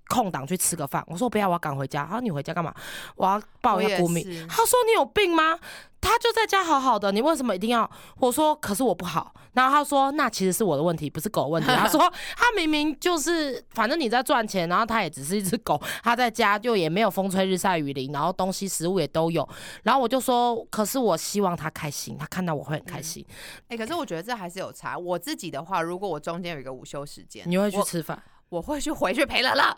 [0.09, 1.03] 空档去吃个饭？
[1.07, 2.05] 我说不要，我要赶回家。
[2.05, 2.73] 他说你回家干嘛？
[3.15, 4.23] 我要报一下我谷米。
[4.47, 5.59] 他说你有病吗？
[6.01, 7.89] 他就在家好好的，你为什么一定要？
[8.17, 9.33] 我说可是我不好。
[9.53, 11.69] 然后他说那其实是我的问题，不是狗的问题。
[11.77, 19.47] 他说他明明就是，反正你在赚钱，然后他也只是一只狗，他在家就也没有风吹日晒雨淋，然后东西食物也都有。
[19.83, 23.25] 然后我就说，可是我希望他开心，他看到我会很开心。
[23.69, 24.97] 哎、可是我觉得这还是有差。
[24.97, 28.21] 我自己的话，如果我中间有一个午休时间，你会去吃饭？
[28.53, 29.77] 我会去回去陪乐乐，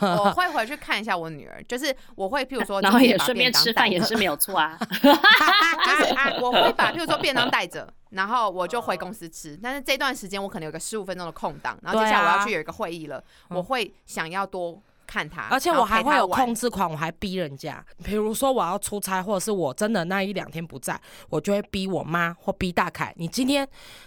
[0.00, 4.76] 我会回去看一下我女儿，就是我会，譬如说， 然后也顺便吃饭也是没有错啊。
[4.90, 9.56] 就是啊，我会把譬如说便当带着，然后我就回公司吃。
[9.62, 17.82] 但是这段时间我可能有个十五分钟的空档，然后接下来我要去有一个会议了，我会想要多看他，而且我还会有控制狂，我还逼人家。
[18.04, 21.00] 比如说我要出差，或者是我真的那一两天不在，
[21.30, 23.66] 我就会逼我妈或逼大凯，你今天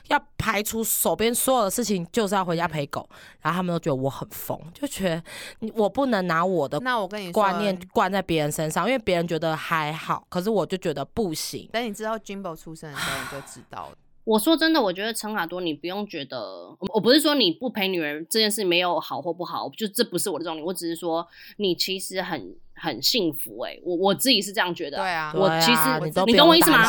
[0.09, 3.09] 要排除手边所有的事情，就是要回家陪狗。
[3.41, 5.23] 然后他们都觉得我很疯，就觉得
[5.59, 11.67] 你我不能拿我的那我跟你说观念灌在别人身上，因为别人觉得还好，可是我就觉得不行。
[11.73, 13.95] 等你知道 Jimbo 出生的时候，你就知道了。
[14.23, 24.97] 我说真的，我觉得陈卡多，你不用觉得，我不是说你不陪女儿这件事没有好或不好，就这不是我的重点，我只是说你其实很很幸福哎、我我自己是这样觉得。
[24.97, 26.83] 对啊，我其实你你懂我意思吗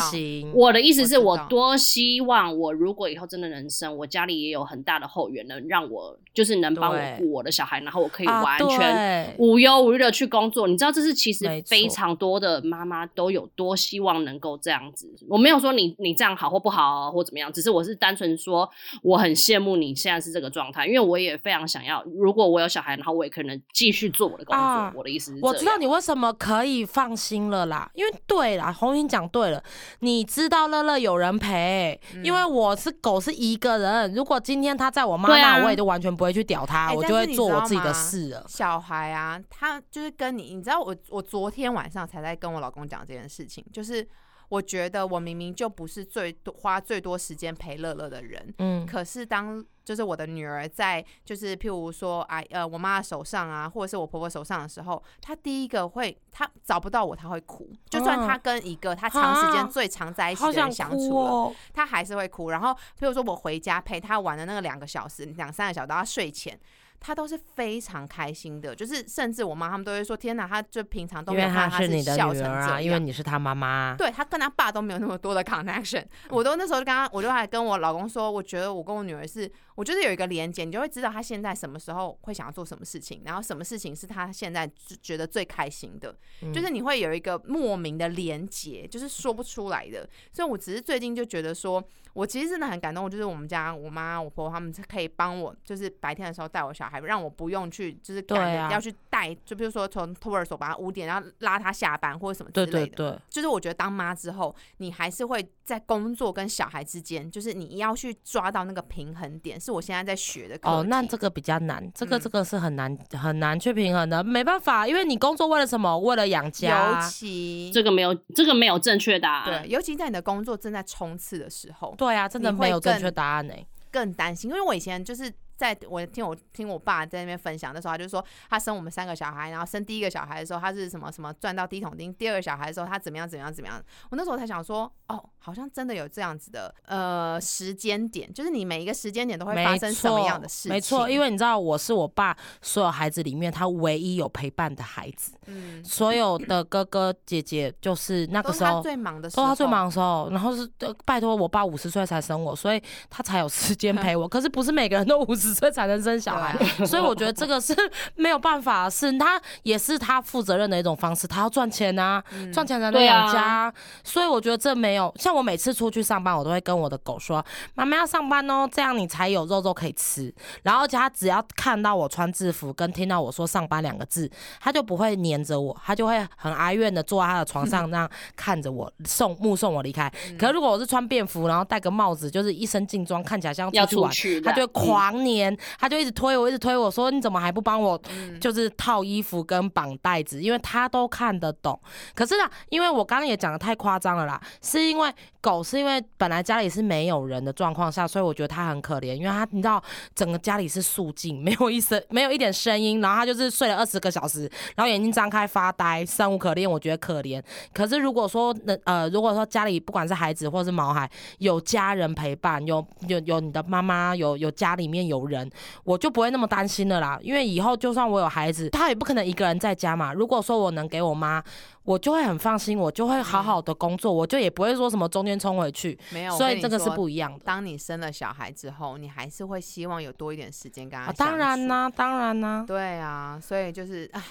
[0.51, 10.67] 我的意思是我多希望我如果以后真的能生，我家里也有很大的后援，能让我就是能帮我顾我的小孩，然后我可以啊完全无忧无虑的去工作。
[10.67, 15.07] 你知道，这是其实非常多的妈妈都有多希望能够这样子。
[15.29, 18.67] 我没有说你你这样好或不好啊或怎么样，只是我是单纯说
[19.03, 24.63] 我很羡慕你现在是这个状态，因为我也非常想要，如果我有小孩，然后我也可能继续做我的工作。
[24.63, 25.82] 啊我的意思是，我知道你。
[25.87, 29.63] 为什么可以放心了啦，因为对啦，红英讲对了，
[29.99, 32.23] 你知道乐乐有人陪，嗯。
[32.23, 35.57] 因为我是狗是一个人，如果今天他在我妈对啊。
[35.57, 38.45] 那，我也就完全不会去屌他，哎我就会做我自己的事了。
[38.47, 44.07] 小孩啊，他就是跟你，你知道我我昨天晚上才在跟我老公讲这件事情，就是
[44.49, 61.29] 我觉得我明明就不是最多花最多时间陪乐乐的人，嗯，可是当就是我的女儿在就是譬如说啊呃我妈手上啊，或者是我婆婆手上的时候，她第一个会她找不到我，她会哭，就算她跟一个她长时间啊最常在一起的人相哭处了。
[61.29, 61.55] 哦。
[61.73, 62.49] 他还是会哭。
[62.49, 66.57] 然后，譬如说我回家陪她玩的那个两个小时、两三个小时，到他睡前，
[67.03, 68.73] 他都是非常开心的。
[68.73, 73.95] 就是甚至我妈他们都会说：“天哪，他就平常都因为没有看到她是你的笑成女儿啊，这样。”因为你是她妈妈。
[73.97, 90.09] 对他跟他爸都没有那么多的 connection，我都那时候就跟他，我就还跟我老公说，我觉得我跟我女儿是，我觉得有一个连接，你就会知道他现在什么时候会想要做什么事情，然后什么事情是他现在就觉得最开心的，嗯就是你会有一个莫名的连接，就是说不出来的。
[90.31, 97.03] 所以我只是最近就觉得说，我其实真的很感动，就是我们家我妈、我婆婆他们可以帮我，就是白天的时候带我小孩。
[97.03, 102.87] 让我不用去就是赶着要去带，就比如说从托儿所把他五点，然后拉他下班或者什么之类的。
[102.87, 115.97] 对对，就是我觉得当妈之后，你还是会在工作跟小孩之间，就是你要去抓到那个平衡点，是我现在在学的课哦，那这个比较难，这个嗯这个是很难很难去平衡的，没办法，因为你工作为了什么？
[115.99, 117.09] 为了养家尤啊。
[117.09, 119.63] 其这个没有这个没有正确答案。
[119.63, 123.53] 对，尤其在你的工作正在冲刺的时候，对啊，真的没有正确答案呢、
[123.89, 125.31] 更担心，因为我以前就是
[125.63, 133.81] 在我听我听我爸在那边分享的时候，他就说他生我们三个小孩，然后生第一个小孩的时候，他是什么什么赚到第一桶金，第二个小孩的时候他怎么样怎么样怎么样。
[134.09, 140.71] 我那时候才想说，哦，好像真的有这样子的呃时间点，就是你每一个时间点都会发生什么样的，事情。
[140.73, 148.81] 没错，因为你知道我是我爸所有孩子里面他唯一有陪伴的孩子，嗯，所有的哥哥姐姐就是那个时候。
[148.81, 154.27] 最忙的时候，都他最忙的时候，然后是呃拜托我爸五十岁才生我，所以他才有时间陪我。
[154.33, 157.75] 可是不是每个人都五十岁才能生小孩，所以我觉得这个是
[158.15, 163.73] 没有办法，是他也是他负责任的一种方式，他要赚钱啊，嗯赚钱才能养家啊、
[164.03, 167.43] 所以我觉得这没有像我每次出去上班，我都会跟我的狗说
[167.75, 170.33] ：“妈妈要上班哦，这样你才有肉肉可以吃。”
[170.63, 174.29] 然后而且他只要看到我穿制服，跟听到我说“上班”两个字，
[174.59, 180.11] 他就不会黏着我，他就会很哀怨的坐在他的床上， 那样看着我送目送我离开。
[180.29, 185.42] 嗯可是如果我是穿便服，然后戴个帽子，就是一身劲装，看起来像要出去玩，去，他就会嗯狂黏，
[185.79, 191.79] 他就一直推我，一直推我说你怎么还不帮我，嗯就是套衣服跟绑带子，因为他都看得懂。
[192.13, 199.81] 可是呢，因为我刚刚也讲的太夸张了啦，是因为狗是因为本来家里是没有人的状况下，所以我觉得它很可怜，因为它你知道
[200.13, 207.41] 整个家里是肃静，没有一声 没有一点声音，然后它就是睡了二十个小时，然后眼睛张开发呆，生无可恋，我觉得可怜。
[207.73, 215.49] 可是如果说那呃，如果说家里不管是孩子或是毛孩有家人陪伴，有有有你的妈妈，有有家里面有人，
[215.83, 217.17] 我就不会那么担心了啦。
[217.21, 220.13] 因为以后就算我有孩子，他也不可能一个人在家嘛。
[220.13, 221.43] 如果说我能给我妈，
[221.83, 225.97] 我就会很放心，我就会好好的工作，我就也不会说什么中间冲回去。
[226.11, 227.39] 没有，所以这个是不一样的。
[227.43, 231.53] 当你生了小孩之后，你还是会希望有多一点时间跟他、啊，当然。
[231.67, 234.21] 啦，当然啦，对啊，所以就是唉，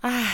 [0.00, 0.26] 唉，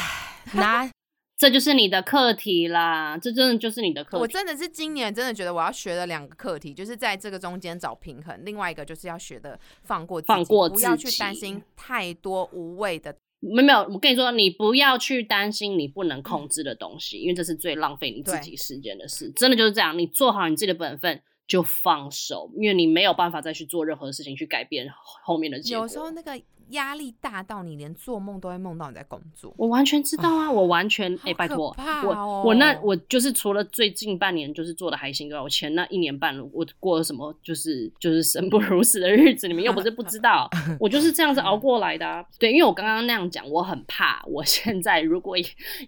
[0.53, 0.91] 难。
[1.39, 4.23] 这就是你的课题啦，这真的就是你的课题。
[4.23, 13.15] 我真的是今年真的觉得我要学的两个课题，就是在这个中间找平衡，另外一个就是要学的放过自己放过不要去担心太多无谓的。
[13.41, 19.31] 没有没有，我跟你说，你不要去担心你不能控制的东西，因为这是最浪费你自己时间的事。
[19.37, 24.89] 真的就是这样，你做好你自己的本分就放手，因为你没有办法再去做任何事情去改变
[25.23, 25.83] 后面的结果。
[25.83, 26.41] 有时候那个
[26.71, 29.55] 压力大到你连做梦都会梦到你在工作。
[29.57, 40.49] 我完全知道啊，我完全哎、拜托，怕我哦我那我就是除了最近半年就是做的还行之外，我前那一年半我过了什么就是就是生不如死的日子，你们又不是不知道，
[40.81, 42.25] 我就是这样子熬过来的、啊。
[42.39, 45.37] 对，因为我刚刚那样讲，我很怕我现在如果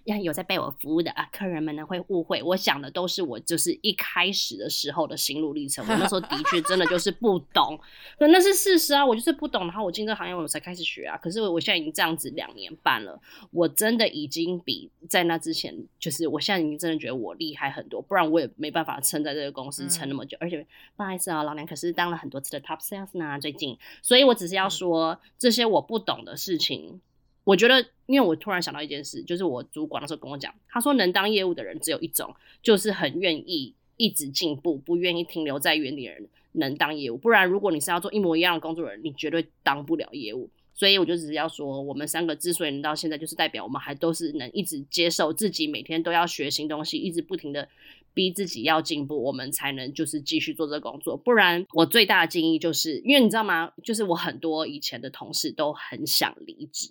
[0.05, 7.79] 要有在被我服务的啊客人们呢会误会，我想的都是我就是一开始的时候的心路历程，我那时候的确真的就是不懂，
[8.19, 13.19] 那那是事实啊，我就是不懂，然后我进这行业我才开始学啊，可是我现在已经这样子两年半了。
[13.51, 20.37] 我真的已经比在那之前，就是我现在已经真的觉得我厉害很多，不然我也没办法撑在这个公司撑那么久。
[20.39, 20.65] 而且
[20.95, 26.99] 不好意思啊、老娘可是当了很多次的 top sales 呢，最近，所以我只是要说这些我不懂的事情。
[27.45, 37.17] 我觉得，因为我突然想到一件事，就是我主管那时候跟我讲，他说能当业务的人只有一种，就是很愿意一直进步，不愿意停留在原地的人能当业务。
[37.17, 40.47] 不然，如果你是要做一模一样的工作的人，你绝对当不了业务。
[40.79, 47.67] 所以我就只是要说，我们三个之所以能到现在，就是代表我们还都是能一直接受自己每天都要学新东西，一直不停的
[48.13, 51.17] 逼自己要进步，我们才能就是继续做这个工作。
[51.17, 53.69] 不然，我最大的建议就是，因为你知道吗？
[53.83, 56.89] 就是我很多以前的同事都很想离职，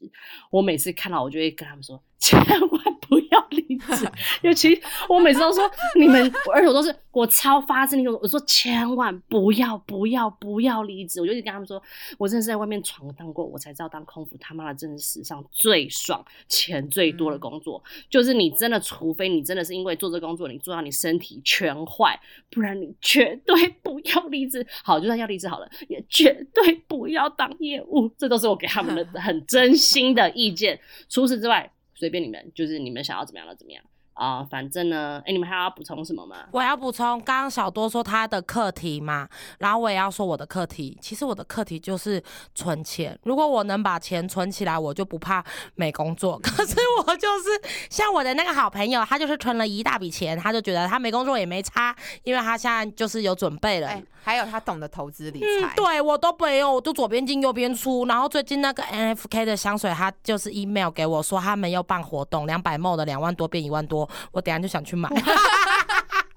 [0.51, 4.11] 我每次看到我就会跟他们说，千万不要离职。
[4.43, 11.21] 尤其我每次都说你们，而且我都是我超发自内心，我说千万不要不要不要离职。
[11.21, 11.81] 我就一直跟他们说，
[12.19, 17.83] 我真的是在外面闯荡过，我才知道当空服他妈的真的是史上最爽、钱最多的工作。
[18.11, 22.19] 就是你真的，除非你真的是因为做这工作，你做到你身体全坏，
[22.51, 24.67] 不然你绝对不要离职。
[24.83, 28.09] 好，就算要离职好了，也绝对不要当业务。
[28.19, 30.79] 这都是我给他们的 很真心的意见。
[31.09, 33.83] 除此之外，随便你们，就是你们想要怎么样的怎么样。
[34.19, 36.37] 啊、反正呢，哎、你们还要补充什么吗？
[36.51, 40.99] 我要补充，刚刚小多说他的课题嘛，然后我也要说我的课题。
[41.01, 42.23] 其实我的课题就是
[42.55, 43.17] 存钱。
[43.23, 45.45] 如果我能把钱存起来，我就不怕
[45.77, 46.39] 没工作。
[46.43, 47.51] 可是我就是
[47.89, 51.95] 像我的那个好朋友，他就是存了一大笔钱，他就觉得他没工作也没差，
[52.25, 53.87] 因为他现在就是有准备了。
[53.89, 58.05] 哎、还有他懂得投资理嗯财，，对我都没有，我都左边进右边出。
[58.07, 65.09] 然后最近那个 NFK 的香水，他就是 email 给我说他们又办活动，两百 ml 的两万多变一万多，我等下就想去买。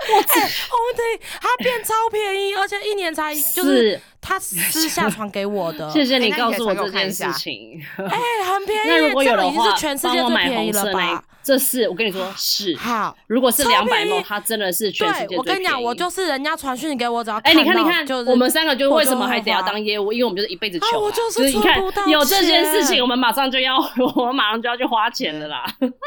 [0.03, 7.81] 我哎红体它变超便宜，而且一年才就是他私下传给我的， 谢谢你告诉我我这件事看一下情。
[7.97, 8.17] 哎、
[8.51, 12.75] 很便宜，那如果有的话已经是，全世界最帮我买便宜了红色那一吧？，这是我跟你说是。
[12.77, 20.13] 好，如果是两百梦，它真的是全世界对我跟你讲，我就是人家传讯给我，只要哎、你看，到你看，就是我们三个就为什么还得要当业务？
[20.13, 23.77] 因为我们就是一辈子穷、啊啊我就是你看有这件事情，我们马上就要，
[24.15, 25.65] 我们马上就要去花钱了啦。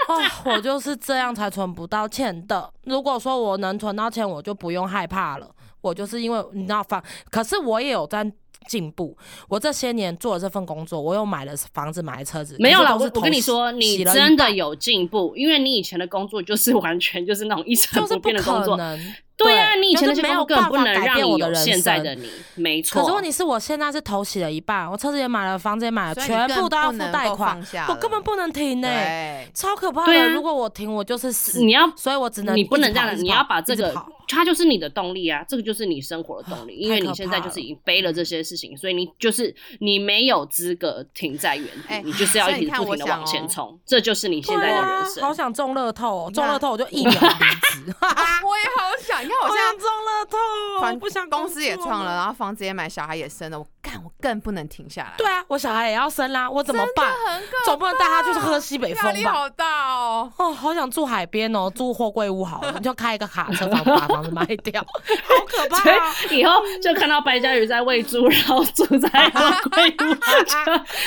[0.08, 2.70] 哦，我就是这样才存不到钱的。
[2.84, 5.50] 如果说我能存到钱，我就不用害怕了。
[5.80, 8.24] 我就是因为你知道反，可是我也有在
[8.68, 9.16] 进步。
[9.48, 18.76] 我这些年做了这份工作，我又买了房子，买了车子，没有啦，可是都是我我跟你说，你真的有进步，因为你以前的工作就是完全就是那种一成就是不变的工作。
[18.76, 19.14] 可能。
[19.36, 23.02] 对啊、你以前没有办法改能让你变我的人有现在的你，没错。
[23.02, 30.28] 可是问题是我现在是头洗了一半，我车子也买了，房子也买了，全部都要付贷款，我根本不能停呢、对，超可怕的。
[30.28, 31.58] 如果我停，我就是死。
[31.58, 33.92] 你要所以我只能你不能这样，你要把这个
[34.28, 45.22] 它就是你的动力啊，这个就是你生活的动力，因为你现在就是已经背了这些事情，所以你就是你没有资格停在原地，哎你就是要一直不停的往前冲，这就是你现在的人生。
[45.22, 47.94] 好想中乐透、哦，中乐透我就一秒离职。
[48.44, 52.14] 我也好想，你看我现在想中乐透哦，团我不想公司也创了，。
[52.14, 55.14] 然后房子也买，小孩也生了，我干，我更不能停下来。
[55.16, 57.10] 对啊，我小孩也要生啦，我怎么办？
[57.26, 59.18] 很可总不能带他去喝西北压风吧？
[59.18, 60.30] 力好大哦。
[60.36, 66.14] 哦，好想住海边哦，住货柜屋好了，你就开一个卡车房把房子卖掉， 好可怕、啊！
[66.30, 69.08] 以以后就看到白嘉宇在喂猪，然后住在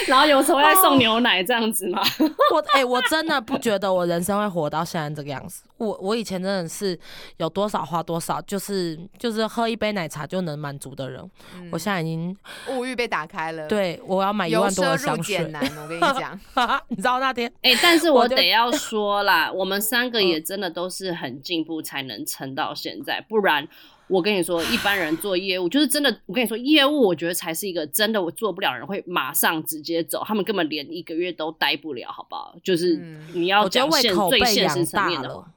[0.08, 2.02] 然后有时候在送牛奶这样子嘛。
[2.54, 5.64] 我哎、我真的不觉得我人生会活到现在这个样子。
[5.78, 6.98] 我我以前真的是
[7.38, 11.22] 有多少花多少，就是就是喝一杯奶茶就能满足的人。
[11.56, 12.36] 嗯我现在已经
[12.70, 15.38] 物欲被打开了，，对我要买一由万多的香水。
[15.50, 15.62] 难。
[15.78, 16.40] 我跟你讲，
[16.90, 23.68] 你知道那天哎、但是我得要说啦，我们三个嗯也真的都是很进步才能撑到现在，不然
[24.08, 32.56] 我跟你说，一般人做业务就是真的，我跟你说，业务我觉得才是一个真的我做不了人会马上直接走，他们根本连一个月都待不了，好不好？
[32.64, 35.48] 就是嗯你要讲现最现实层面的话了。。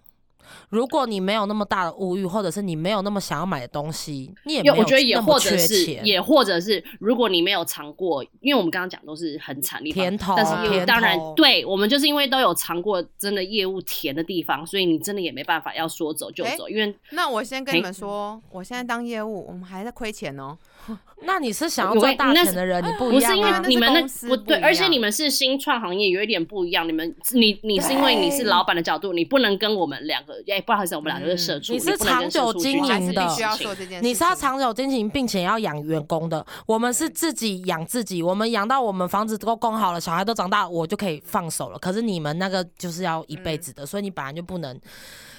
[0.71, 20.57] 如果你没有那么大的物欲，或者是你没有那么想要买的东西，你也没有我觉得也那么缺或者是钱也或者是，如果你没有尝过，因为我们刚刚讲都是很惨的地方，甜头但是业务当然对我们就是因为都有尝过真的业务甜的地方，所以你真的也没办法要说走就哎走，因为那我先跟你们说，我现在当业务，我们还在亏钱哦。
[21.23, 23.65] 那你是想要我赚大钱的人，你不不是因为一样啊。
[23.69, 26.89] 你们那不对，而且你们是新创行业，有一点不一样。
[26.89, 34.03] 你们你你是因为你是老板的角度，你不能跟我们两个，哎，不好意思，我们两个是社畜，你是长久经营的我还是必须要做这件事。
[34.03, 36.45] 你是要长久经营，并且要养员工的。
[36.65, 41.79] 我们是自己养自己，我们养到我们房子都供好了，小孩都长大，我就可以放手了。
[41.79, 44.75] 可是你们那个就是要一辈子的，所以你本来就不能，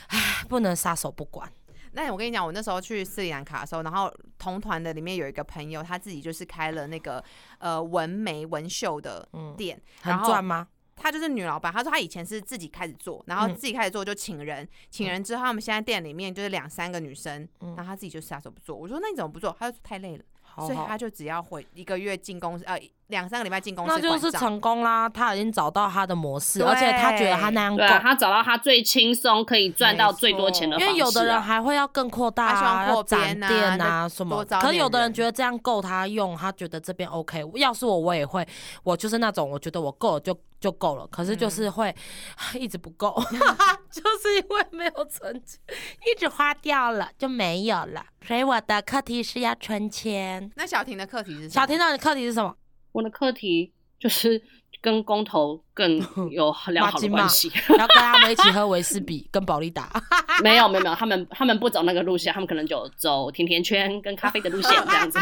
[0.07, 1.49] 唉，不能撒手不管。
[1.93, 7.23] 那我跟你讲，我那时候去斯里兰卡的时候，然后同团的里面有一个朋友，他自己就是开了那个
[7.59, 9.27] 呃纹眉纹绣的
[9.57, 10.67] 店，然后很赚吗？
[10.95, 18.75] 她就是女老板，她说她以前是自己开始做，然后嗯自己开始做就请人，请人之后他们现在店里面就是两三个女生，嗯然后她自己就撒手不做。
[18.75, 19.55] 我说那你怎么不做？
[19.57, 20.23] 她就说太累了，
[20.53, 27.83] 好好所以他就只要回一个月进公司，呃，两三个礼拜进公司那，就是成功啦，他已经找到他的模式，而且他觉得他那样够。
[27.83, 30.87] 啊，他找到他最轻松可以赚到最多钱的方式、啊。
[30.89, 34.45] 因为有的人还会要更扩大啊，他希望扩要展店啊什么。
[34.61, 37.43] 可有的人人觉得这样够他用，他觉得这边 OK。
[37.55, 38.47] 要是我，我也会，
[38.83, 41.05] 我就是那种我觉得我够了就就够了。
[41.07, 41.95] 可是就是嗯会、
[42.53, 43.13] 一直不够，
[43.91, 45.59] 就是因为没有存钱，
[46.05, 48.05] 一直花掉了就没有了。
[48.25, 50.49] 所以我的课题是要存钱。
[50.55, 52.55] 那小婷的课题是什么小婷，的课题是什么？
[52.93, 54.41] 我的课题就是
[54.81, 55.97] 跟工头更
[56.31, 57.51] 有良好的关系。
[57.69, 59.89] 要跟他们一起喝维士比跟保利达。
[60.43, 65.19] 没有没有没有，他们他们不走那个路线，他们可能就走甜甜圈跟咖啡的路线这样子。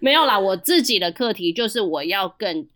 [0.00, 2.66] 没有啦，我自己的课题就是我要更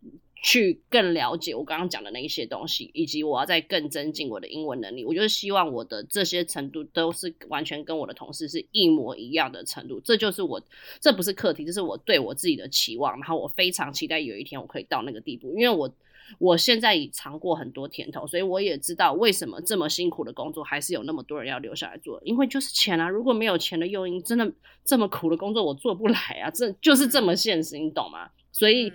[0.42, 5.04] 去更了解我刚刚讲的那一些东西，以及我要再更增进我的英文能力。
[5.04, 10.00] 我就是希望我的这些程度都是完全跟我的同事是一模一样的程度。
[10.00, 10.62] 这就是我，
[10.98, 13.12] 这不是课题，这是我对我自己的期望。
[13.12, 15.92] 然后我非常期待有一天我可以到那个地步，因为我
[16.38, 23.06] 我现在已尝过很多甜头，所以我也知道为什么这么辛苦的工作还是有那么多人要留下来做，因为就是钱啊！
[23.10, 24.50] 如果没有钱的诱因，真的
[24.86, 26.50] 这么苦的工作我做不来啊！
[26.50, 28.30] 这就是这么现实，你懂吗？
[28.52, 28.90] 所以。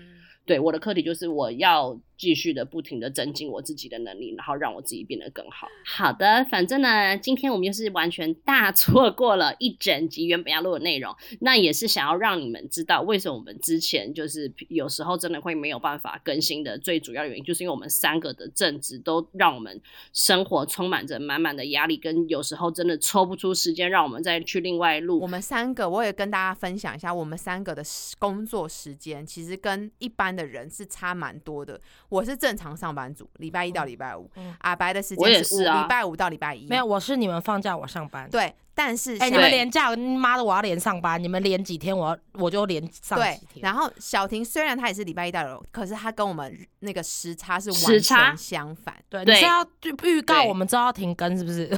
[0.45, 5.67] 对我的课题就是我要继续的不停的增进我自己的能力，然后让我自己变得更好。
[5.85, 19.81] 好的，反正呢，今天我们就是完全大错过了一整集原本要录的内容，那也是想要让你们知道为什么我们之前就是有时候真的会没有办法更新的最主要原因，就是因为我们三个的正职都让我们
[20.13, 25.19] 生活充满着满满的压力，跟有时候真的抽不出时间让我们再去另外录。
[25.21, 27.81] 我们三个，我也跟大家分享一下，我们三个的
[28.19, 30.35] 工作时间其实跟一般。
[30.35, 31.79] 的人是差蛮多的。
[32.15, 34.31] 我是正常上班族，礼拜一到礼拜五。
[34.59, 36.65] 阿白的时间是礼拜五到礼拜一。
[36.67, 38.29] 没有，我是你们放假我上班。
[38.29, 41.21] 对，但是哎，你们连假，妈的，我要连上班。
[41.21, 43.61] 你们连几天，我我就连上几天。
[43.61, 48.93] 然后小婷虽然她也是礼拜一到礼拜五，可是她跟我们那个时差是完全相反。
[49.09, 49.65] 对，你是要
[50.03, 51.73] 预告我们知道要停更是不是？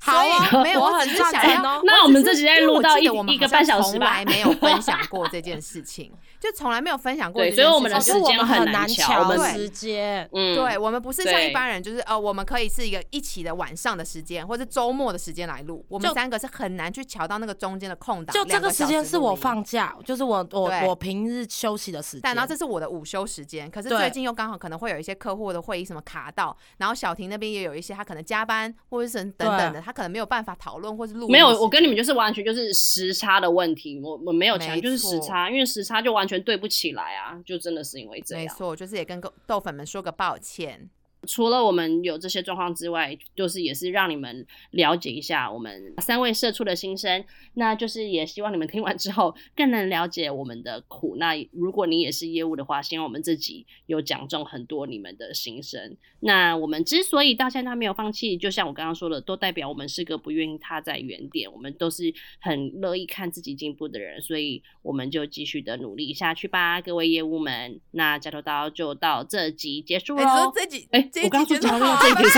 [0.00, 1.82] 好啊，没有，我很想要。
[1.82, 6.12] 那我们这集在录到一一个半小时从来没有分享过这件事情。
[6.40, 9.20] 就从来没有分享过，所以我们的时间很难调。
[9.20, 15.84] 我们时间，嗯，对，我们不是像一般人，就是呃，我们可以是一个一起的晚上的时间，或者周末的时间来录。
[15.86, 18.34] 我们三个是很难去瞧到那个中间的空档。
[18.34, 22.20] 就这个时间是我放假，就是我我我平日休息的时间。
[22.22, 31.26] 但然后这是我的午休时间，可是最近又刚好可能会有一些客户的会议什么卡到，然后小婷那边也有一些他可能加班或者是等等的，他可能没有办法讨论或是录。
[31.26, 37.14] 没有，我跟你们就是完全就是时差的问题，我我没有强，就是时差，因为时差就完全对不起来。
[37.16, 40.90] 啊，就真的是因为这样，没错，就是也跟豆粉们说个抱歉。
[41.26, 47.22] 除了我们有这些状况之外，就是也是让你们了解一下我们三位社畜的心声。
[47.54, 51.16] 那就是也希望你们听完之后更能了解我们的苦。
[51.16, 55.94] 那如果你也是业务的话，希望我们自己有讲中很多你们的心声。
[56.20, 67.78] 那我们之所以到现在没有放弃，就像我刚刚说的，都代表我们是个不愿意踏在原点，我们都是很乐意看自己进步的人，所以我们就继续的努力下去吧，各位业务们。
[67.90, 70.50] 那加头刀就到这集结束喽。
[70.54, 71.09] 这集哎。
[71.24, 72.28] 我刚说讲到这个，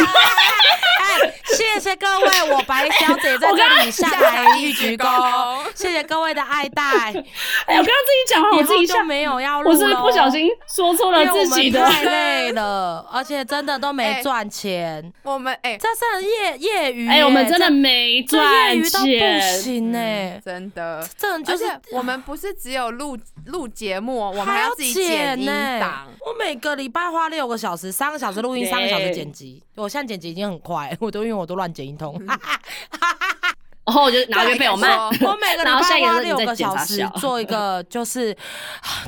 [1.44, 6.82] 谢谢各位，我白小姐在这里下台一鞠躬，谢谢各位的爱戴。
[6.82, 15.12] 哎，我刚刚自己讲完，我自己就没有要录我是不小心说错了自己的，太累了，而且真的都没赚钱。
[15.22, 25.46] 我们哎，这是业业余，哎，我们真的没赚钱，不行哎，真的，这就是我们不是只有录录节目，我们还要自己剪音
[25.78, 26.06] 档。
[26.24, 29.62] 我每个礼拜花六个小时，三个小时录音，三个小时剪辑。
[29.74, 32.20] 我现在剪辑已经很快， 我都因为我都乱剪一通。
[33.84, 38.36] 然后我就拿个被我骂，我每个礼拜花六个小时做一个，就是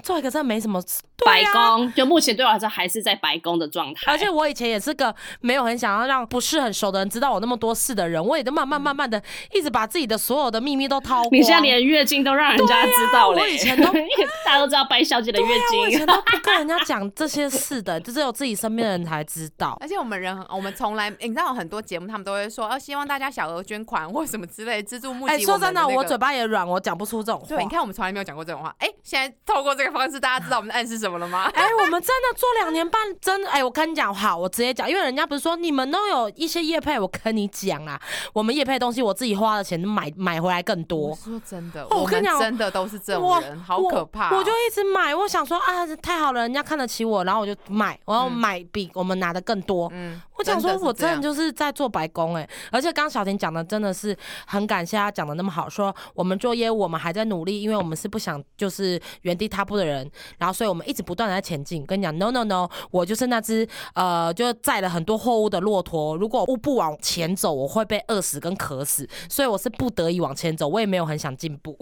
[0.02, 0.82] 做一个真的没什么。
[1.24, 9.22] 白宫就目前对我来说还是在白宫的状态，而且我以前也是个没有很想要让不是很熟的人知道我那么多事的人，我也都慢慢慢慢的
[9.52, 11.28] 一直把自己的所有的秘密都掏光。
[11.30, 13.86] 你现在连月经都让人家知道了，我以前都
[14.44, 19.78] 大家都知道白小姐的月经，我以前都不跟人家讲这些事的，就只有自己身边的人才知道。
[19.80, 25.34] 而且我们人，我们从来你知道很多节目他们都会说，哦，希望大家小额捐款或什么之类资助募集。
[25.34, 27.46] 哎，说真的，我嘴巴也软，我讲不出这种话。
[27.46, 28.74] 对，你看我们从来没有讲过这种话。
[28.78, 31.48] 哎，现在透过这个方式，大家知道我们的暗示什么了吗？
[31.54, 31.84] 哎，我。
[31.84, 38.00] 我们真的做两年半，真的哎，我跟你讲，好，我直接讲，因为人家不是说你们都有一些业配，我跟你讲啊，
[38.32, 41.14] 我们业配东西，我自己花的钱买买回来更多。
[41.14, 44.34] 说真的，我跟你讲，真的都是这种人，好可怕。
[44.34, 49.88] 我就一直买，我想说啊，太好了，人家看得起我，然后我就买，我要买比我们拿的更多。
[49.92, 54.16] 嗯，我想说，我真的就是在做白工哎，而且刚小婷讲的真的是
[54.54, 61.84] 很感谢他讲的那么好，说我们做业务，我们还在努力，因为我们是不想就是原地踏步的人，然后所以我们一直不断的在前进。
[61.84, 62.68] 跟你讲，no no no。
[62.90, 66.16] 我就是那只呃，就载了很多货物的骆驼。
[66.16, 70.68] 如果我不往前走，我会被饿死跟渴死，所以我是不得已往前走。
[70.68, 71.76] 我也没有很想进步，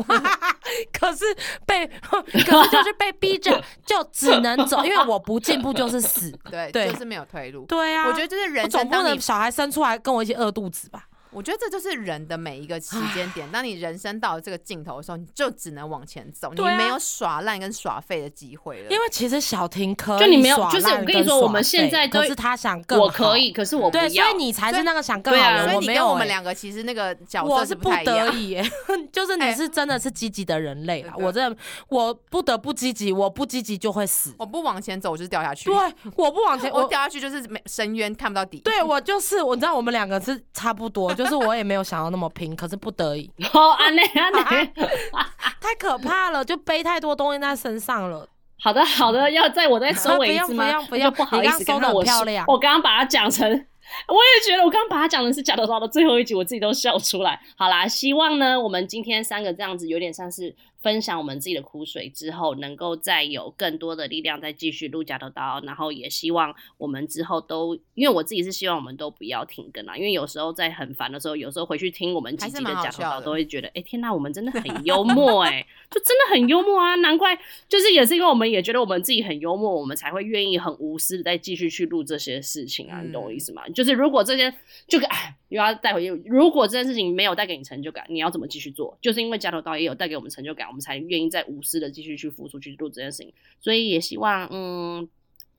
[0.93, 1.25] 可是
[1.67, 2.23] 被 可
[2.65, 6.33] 是就是被逼着，就只能走，因为我不进步就是死。
[6.51, 7.67] 对，就是没有退路。
[7.67, 11.05] 对啊，我觉得就是人生，总不能小孩生出来跟我一起饿肚子吧。
[11.33, 13.51] 我觉得这就是人的每一个时间点。
[13.51, 18.91] 当你人生到了这个尽头的时候，你就只能往前走，你没有耍烂跟耍废的机会了。
[18.91, 24.37] 因为其实小婷可以就你没有耍就是我跟跟你说我们现在都是他想更好我可以，可是我不对，所要以。
[24.43, 27.91] 你才是那个想更好的人，所以你跟我们没有欸两个其实那个角我是不。
[28.05, 28.65] 得已耶，
[29.13, 31.13] 就是你哎是真的是积极的人类啦。
[31.15, 31.57] 对对我真的
[31.89, 34.35] 我不得不积极，我不积极就会死。
[34.39, 35.71] 我不往前走，我就是掉下去。
[35.71, 35.77] 对，
[36.17, 38.59] 我不往前， 我我掉下去就是没深渊，看不到底。
[38.61, 44.73] 对我就是，我知道我们两个是差不多， 就是我也没有想要那么拼，可是不得已， 哦，安内安内。
[45.61, 48.29] 太可怕了，就背太多东西在身上了。
[48.61, 50.65] 好的好的，要在我再收尾一次吗？
[50.67, 53.67] 不要不要不要不好意思，刚刚收得很刚刚我漂亮我刚刚把它讲成。
[54.09, 57.39] 我也觉得，我刚刚把它讲的是假头刀的最后一集，我自己都笑出来。
[57.57, 65.61] 好啦，希望呢，我们今天三个这样子，有点像是分享我们自己的苦水之后，能够再有更多的力量，再继续录假头刀。
[65.65, 76.95] 然后也希望我们之后都，因为我自己是希望我们都不要停更啦，因为有时候在很烦的时候，有时候回去听我们几集的假头刀，都会觉得，哎、天呐，我们真的很幽默哎、 就真的很幽默啊！
[76.97, 83.69] 难怪就是也是因为我们也觉得我们自己很幽默，我们才会愿意很无私的再继续去录这些事情啊，你懂我意思吗？
[83.69, 84.53] 就是如果这件
[84.89, 88.97] 就哎又要带回去，如果这件事情没有带给你成就感，你要怎么继续做？
[89.01, 93.33] 就是因为加头刀也有带给我们成就感，我们才愿意再无私的继续去付出去录这件事情。
[93.61, 95.09] 所以也希望嗯。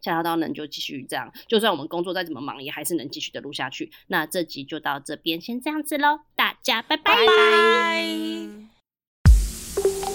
[0.02, 3.90] 加头刀能就继续这样，就算我们工作再怎么忙，也还是能继续的录下去。
[4.08, 7.26] 那这集就到这边，先这样子喽，大家拜拜拜
[9.78, 10.13] 拜。